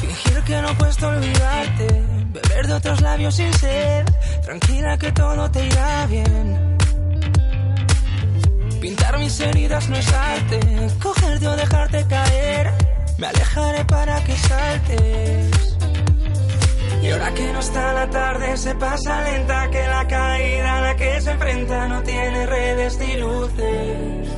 [0.01, 1.87] Fingir que no puedes olvidarte,
[2.33, 4.05] beber de otros labios sin sed.
[4.45, 6.77] Tranquila que todo te irá bien.
[8.81, 10.61] Pintar mis heridas no es arte,
[11.03, 12.73] cogerte o dejarte caer.
[13.19, 15.70] Me alejaré para que saltes.
[17.03, 19.71] Y ahora que no está la tarde, se pasa lenta.
[19.71, 24.29] Que la caída a la que se enfrenta no tiene redes ni luces.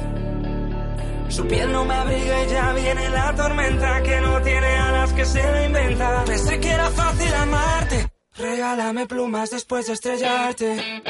[1.28, 5.24] Su piel no me abriga y ya viene la tormenta que no tiene alas que
[5.24, 6.24] se la inventa.
[6.26, 8.08] Pensé que era fácil amarte.
[8.36, 11.02] Regálame plumas después de estrellarte.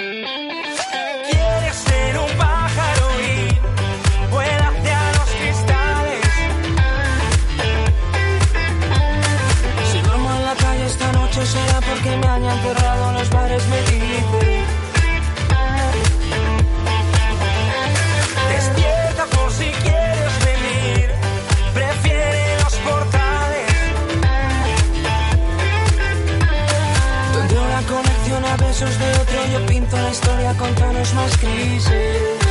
[11.43, 14.65] Noche será porque me han enterrado en los bares, me dice.
[18.49, 21.11] Despierta por si quieres venir.
[21.75, 23.71] Prefiere los portales.
[27.35, 32.42] Donde una conexión a besos de otro, yo pinto la historia con tonos más grises.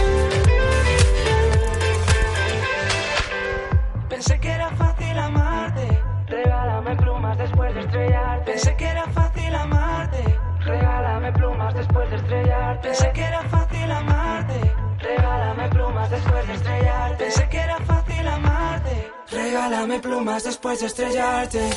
[8.52, 10.40] Pensé que era fácil amarte.
[10.60, 12.88] Regálame plumas después de estrellarte.
[12.90, 14.76] Pensé que era fácil amarte.
[15.00, 17.24] Regálame plumas después de estrellarte.
[17.24, 19.12] Pensé que era fácil amarte.
[19.32, 21.70] Regálame plumas después de estrellarte.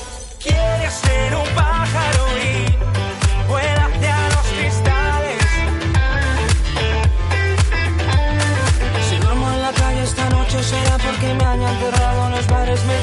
[0.42, 5.44] Quieres ser un pájaro y vuela hacia los cristales.
[9.08, 12.84] Si duermo en la calle esta noche será porque me han enterrado en los bares,
[12.84, 12.98] me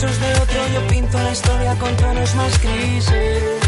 [0.00, 3.67] de otro, yo pinto la historia con tonos más grises.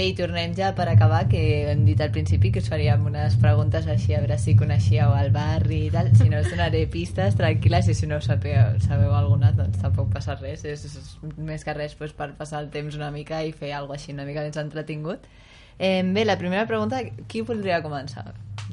[0.00, 3.34] Bé, i tornem ja per acabar, que hem dit al principi que us faríem unes
[3.36, 6.08] preguntes així, a veure si coneixíeu el barri i tal.
[6.16, 10.38] Si no, us donaré pistes tranquil·les i si no sabeu, sabeu alguna, doncs tampoc passa
[10.40, 10.64] res.
[10.64, 14.00] És, és més que res doncs, per passar el temps una mica i fer alguna
[14.00, 15.28] així una mica més entretingut.
[15.76, 18.24] Eh, bé, la primera pregunta, qui voldria començar?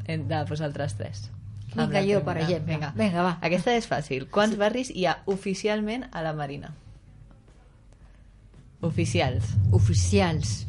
[0.08, 1.26] De vosaltres tres.
[1.74, 2.72] Vinga, jo, per exemple.
[2.72, 2.96] Vinga.
[2.96, 3.38] Vinga, va.
[3.44, 4.30] Aquesta és fàcil.
[4.32, 4.64] Quants sí.
[4.64, 6.72] barris hi ha oficialment a la Marina?
[8.80, 9.58] Oficials.
[9.76, 10.62] Oficials.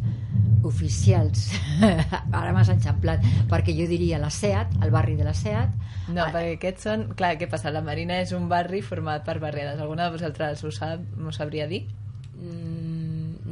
[0.66, 1.48] Oficials.
[2.40, 5.74] Ara m'has enxamplat, perquè jo diria la SEAT, el barri de la SEAT.
[6.08, 7.06] No, perquè aquests són...
[7.18, 7.72] Clar, què passa?
[7.74, 9.80] La Marina és un barri format per barriades.
[9.80, 11.84] Alguna de vosaltres ho sap, m'ho sabria dir?
[12.38, 12.77] Mm,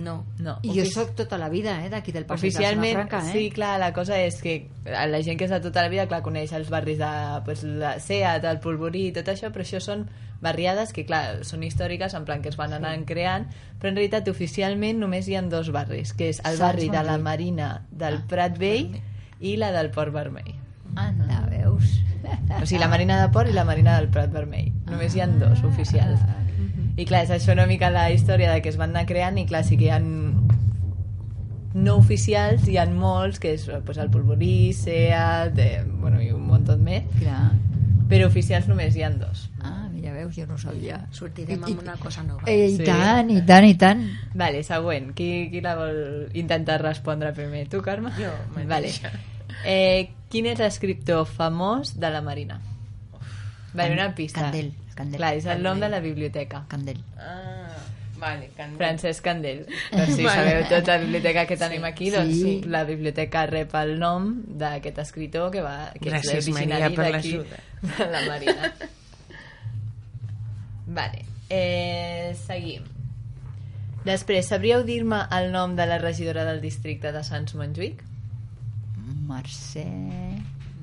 [0.06, 0.14] no.
[0.38, 0.56] No.
[0.62, 3.32] I jo sóc tota la vida, eh, d'aquí del Passeig de Oficialment, Zona Franca, eh?
[3.34, 4.54] sí, clar, la cosa és que
[4.86, 7.10] la gent que és de tota la vida, clar, coneix els barris de
[7.44, 10.06] pues, la Seat, el Polvorí i tot això, però això són
[10.40, 13.48] barriades que, clar, són històriques, en plan que es van anar creant,
[13.80, 17.02] però en realitat oficialment només hi ha dos barris, que és el Sants barri de
[17.02, 17.18] la.
[17.26, 18.94] Marina del Prat Vell
[19.40, 20.54] i la del Port Vermell.
[20.96, 21.98] Anda, veus?
[22.60, 24.72] O sigui, la Marina de Port i la Marina del Prat Vermell.
[24.86, 26.20] Només hi ha dos oficials.
[26.96, 29.44] I clar, és això una mica la història de que es van anar creant i
[29.48, 30.00] clar, sí que hi ha
[31.76, 36.46] no oficials, hi ha molts, que és pues, el Polvorí, Seat, eh, bueno, i un
[36.48, 37.04] munt més.
[37.20, 37.50] Clar.
[38.08, 39.48] Però oficials només hi ha dos.
[39.60, 41.00] Ah, mira, veus, jo no ho sabia.
[41.12, 42.46] Sortirem amb una cosa nova.
[42.48, 44.04] Eh, I tant, i tant, i tant.
[44.38, 45.10] Vale, següent.
[45.18, 45.98] Qui, qui la vol
[46.38, 47.66] intentar respondre primer?
[47.72, 48.14] Tu, Carme?
[48.16, 49.10] Jo mateixa.
[49.10, 49.34] Vale.
[49.66, 52.60] Eh, quin és l'escriptor famós de la Marina?
[53.74, 54.46] Vale, una pista.
[54.46, 55.18] Candel, Candel.
[55.20, 56.64] Clar, és el nom de la biblioteca.
[56.72, 56.98] Candel.
[57.20, 57.68] Ah,
[58.18, 58.78] vale, Candel.
[58.80, 59.66] Francesc Candel.
[59.92, 60.36] Doncs si Vale.
[60.40, 61.90] sabeu tota la biblioteca que tenim Sí.
[61.92, 62.54] aquí, doncs Sí.
[62.64, 67.12] la biblioteca rep el nom d'aquest escriptor que, va, que Gràcies, és originari Maria, per
[67.12, 68.10] d'aquí, l'ajuda.
[68.16, 68.72] la Marina.
[70.86, 71.24] Vale.
[71.50, 72.82] Eh, seguim.
[74.06, 78.02] Després, sabríeu dir-me el nom de la regidora del districte de Sants Montjuïc?
[79.26, 79.84] Mercè...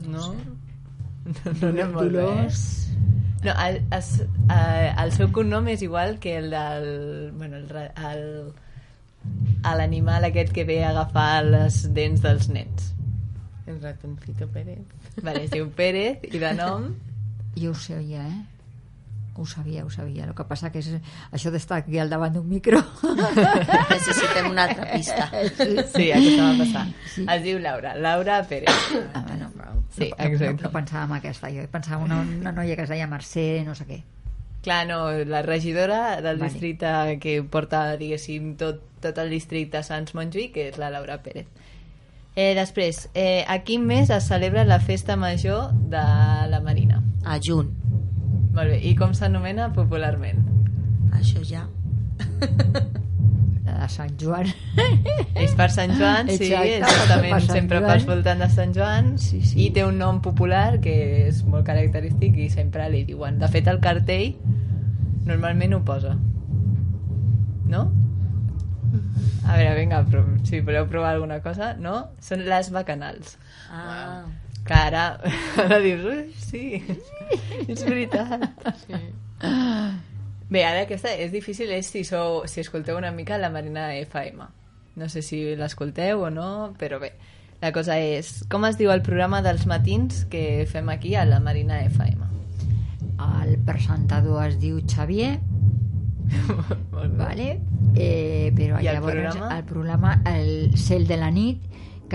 [0.04, 0.34] No?
[0.36, 2.64] No anem molt bé, Dolors...
[3.44, 7.32] No, el, es, eh, el seu cognom és igual que el del...
[7.36, 7.68] Bueno, el,
[8.10, 8.54] el,
[9.64, 12.94] a l'animal aquest que ve a agafar les dents dels nens.
[13.68, 14.84] El ratoncito Pérez.
[15.22, 16.94] Vale, es diu Pérez i de nom...
[17.60, 18.53] Jo ho sabia, eh?
[19.36, 20.26] Ho sabia, ho sabia.
[20.26, 20.92] El que passa que és
[21.34, 22.78] això d'estar aquí al davant d'un micro...
[23.90, 25.30] Necessitem una altra pista.
[25.94, 26.84] Sí, aquesta va passar.
[27.14, 27.26] Sí.
[27.26, 28.70] Es diu Laura, Laura Pérez.
[29.14, 29.50] Ah, bueno,
[29.94, 30.64] Sí, no, no, exacte.
[30.64, 33.76] no, pensava en aquesta, jo pensava en una, una noia que es deia Mercè, no
[33.78, 34.00] sé què.
[34.66, 36.50] Clar, no, la regidora del Vale.
[36.50, 41.20] districte que porta, diguéssim, tot, tot el districte de Sants Montjuïc, que és la Laura
[41.22, 41.46] Pérez.
[42.36, 46.02] Eh, després, eh, a quin mes es celebra la festa major de
[46.50, 47.04] la Marina?
[47.26, 47.70] A juny.
[48.54, 50.44] Molt bé, i com s'anomena popularment?
[51.18, 51.64] Això ja.
[53.64, 54.50] La de Sant Joan.
[55.40, 57.90] És per Sant Joan, sí, Exacte, és justament per Sant sempre Joan.
[57.90, 59.56] pels voltants de Sant Joan Sí, sí.
[59.66, 60.94] i té un nom popular que
[61.30, 63.40] és molt característic i sempre li diuen.
[63.42, 64.36] De fet, el cartell
[65.26, 66.14] normalment ho posa.
[67.74, 67.88] No?
[69.48, 72.10] A veure, vinga, però, si voleu provar alguna cosa, no?
[72.22, 73.38] Són les bacanals.
[73.74, 74.22] Ah.
[74.64, 75.04] Que ara,
[75.66, 76.80] ara dius, ui, sí,
[77.72, 78.48] és veritat.
[78.86, 79.00] Sí.
[80.54, 84.46] Bé, ara aquesta és difícil és si, sou, si escolteu una mica la Marina FM.
[84.96, 87.14] No sé si l'escolteu o no, però bé.
[87.64, 91.40] La cosa és, com es diu el programa dels matins que fem aquí a la
[91.42, 92.30] Marina FM?
[93.24, 95.38] El presentador es diu Xavier,
[97.18, 97.60] vale?
[97.96, 99.58] eh, però I el llavors programa?
[99.58, 101.62] el programa El cel de la nit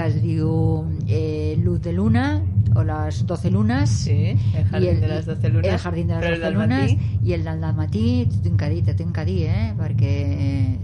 [0.06, 2.40] es diu eh, Luz de Luna
[2.74, 6.40] o 12 lunes sí, el jardín de les 12 lunes, el jardín de el 12
[6.40, 6.98] del matí?
[7.24, 9.74] i el del matí t'ho tinc que dir, t'ho tinc que dir eh?
[9.78, 10.14] perquè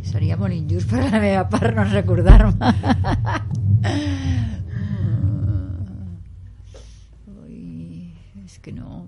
[0.02, 2.54] seria molt injust per la meva part no recordar-me
[7.44, 9.03] Ui, és que no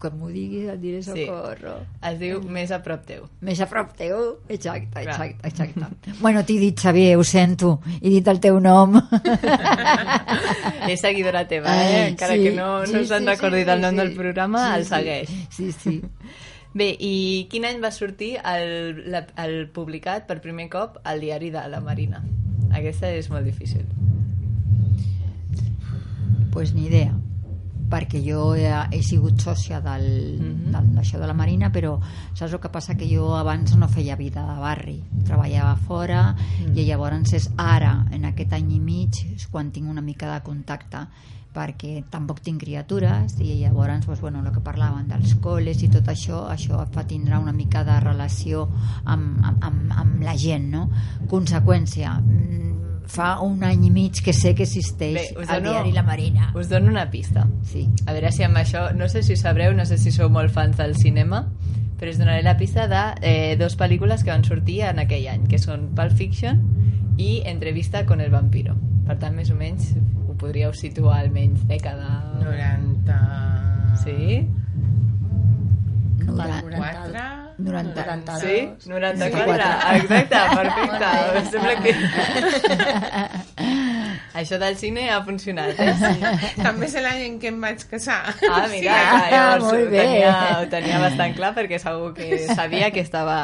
[0.00, 1.24] quan m'ho diguis et diré Sí.
[1.26, 3.24] socorro Es diu Més a prop teu.
[3.40, 6.12] més a prop teu, exacte, exacte, exacte.
[6.20, 8.96] bueno, t'he dit, Xavier, ho sento, he dit el teu nom.
[10.88, 12.08] és seguidora teva, eh?
[12.10, 13.96] encara Sí, que no, no sí, se'n sí, recordi sí, del nom sí.
[14.02, 14.90] del programa, Sí, el sí.
[14.90, 15.30] segueix.
[15.50, 16.02] Sí, sí.
[16.76, 21.48] Bé, i quin any va sortir el, la, el publicat per primer cop al diari
[21.50, 22.20] de la Marina?
[22.76, 23.86] Aquesta és molt difícil.
[26.52, 27.12] pues ni idea
[27.90, 30.72] perquè jo he, he sigut sòcia del, Mhm.
[30.72, 31.98] del, d'això de la Marina però
[32.34, 32.96] saps el que passa?
[32.96, 36.76] Que jo abans no feia vida de barri treballava fora Mm.
[36.76, 40.42] i llavors és ara, en aquest any i mig és quan tinc una mica de
[40.42, 41.06] contacte
[41.56, 46.04] perquè tampoc tinc criatures i llavors doncs, bueno, el que parlaven dels col·les i tot
[46.04, 48.68] això, això et fa tindre una mica de relació
[49.06, 50.90] amb, amb, amb, amb la gent, no?
[51.28, 55.72] Conseqüència, mm, fa un any i mig que sé que existeix Bé, us el dono-
[55.72, 56.50] diari La Marina.
[56.54, 57.46] Us dono una pista.
[57.64, 57.86] Sí.
[58.06, 60.76] A veure si amb això, no sé si sabreu, no sé si sou molt fans
[60.76, 61.44] del cinema,
[62.00, 65.46] però us donaré la pista de eh, dos pel·lícules que van sortir en aquell any,
[65.48, 66.60] que són Pulp Fiction
[67.16, 68.74] i Entrevista con el vampiro.
[69.06, 69.94] Per tant, més o menys
[70.28, 72.10] ho podríeu situar almenys dècada...
[72.42, 73.16] 90...
[74.04, 74.44] Sí?
[76.26, 77.45] 94...
[77.58, 78.38] 90.
[78.40, 78.68] Sí?
[78.86, 79.64] 94.
[79.96, 81.06] Exacte, perfecte.
[81.36, 81.92] Em sembla que...
[84.36, 85.94] Això del cine ha funcionat, eh?
[85.96, 86.20] Sí.
[86.60, 88.18] També és l'any en què em vaig casar.
[88.50, 88.82] Ah, mira, Sí.
[88.82, 90.02] clar, llavors molt ho bé.
[90.02, 93.38] tenia, ho tenia bastant clar perquè segur que sabia que estava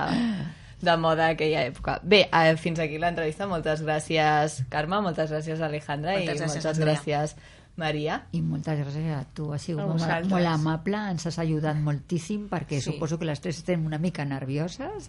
[0.82, 1.96] de moda aquella època.
[2.02, 3.46] Bé, eh, fins aquí l'entrevista.
[3.46, 6.94] Moltes gràcies, Carme, moltes gràcies, Alejandra, Moltes i gràcies, moltes Andrea.
[7.00, 7.36] gràcies,
[7.76, 8.18] Maria.
[8.32, 12.80] I moltes gràcies a tu, ha sigut molt, molt amable, ens has ajudat moltíssim perquè
[12.80, 12.90] Sí.
[12.92, 15.08] suposo que les tres estem una mica nervioses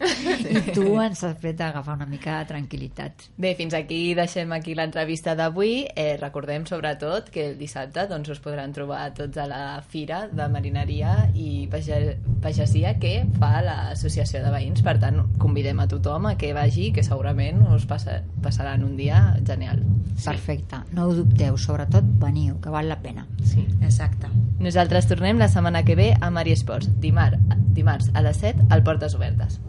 [0.50, 3.28] i tu ens has fet agafar una mica de tranquil·litat.
[3.38, 5.88] Bé, fins aquí deixem aquí l'entrevista d'avui.
[5.96, 10.48] Eh, recordem sobretot que el dissabte doncs, us podran trobar tots a la fira de
[10.48, 14.82] marineria i page- pagesia que fa l'associació de veïns.
[14.84, 19.36] Per tant, convidem a tothom a que vagi, que segurament us passa, passaran un dia
[19.46, 19.84] genial.
[20.16, 20.26] Sí.
[20.30, 23.28] Perfecte, no ho dubteu, sobretot veniu, Pirineu, que val la pena.
[23.44, 24.28] Sí, exacte.
[24.60, 27.40] Nosaltres tornem la setmana que ve a Mari Esports, dimarts,
[27.74, 29.60] dimarts a les 7 al Portes Obertes.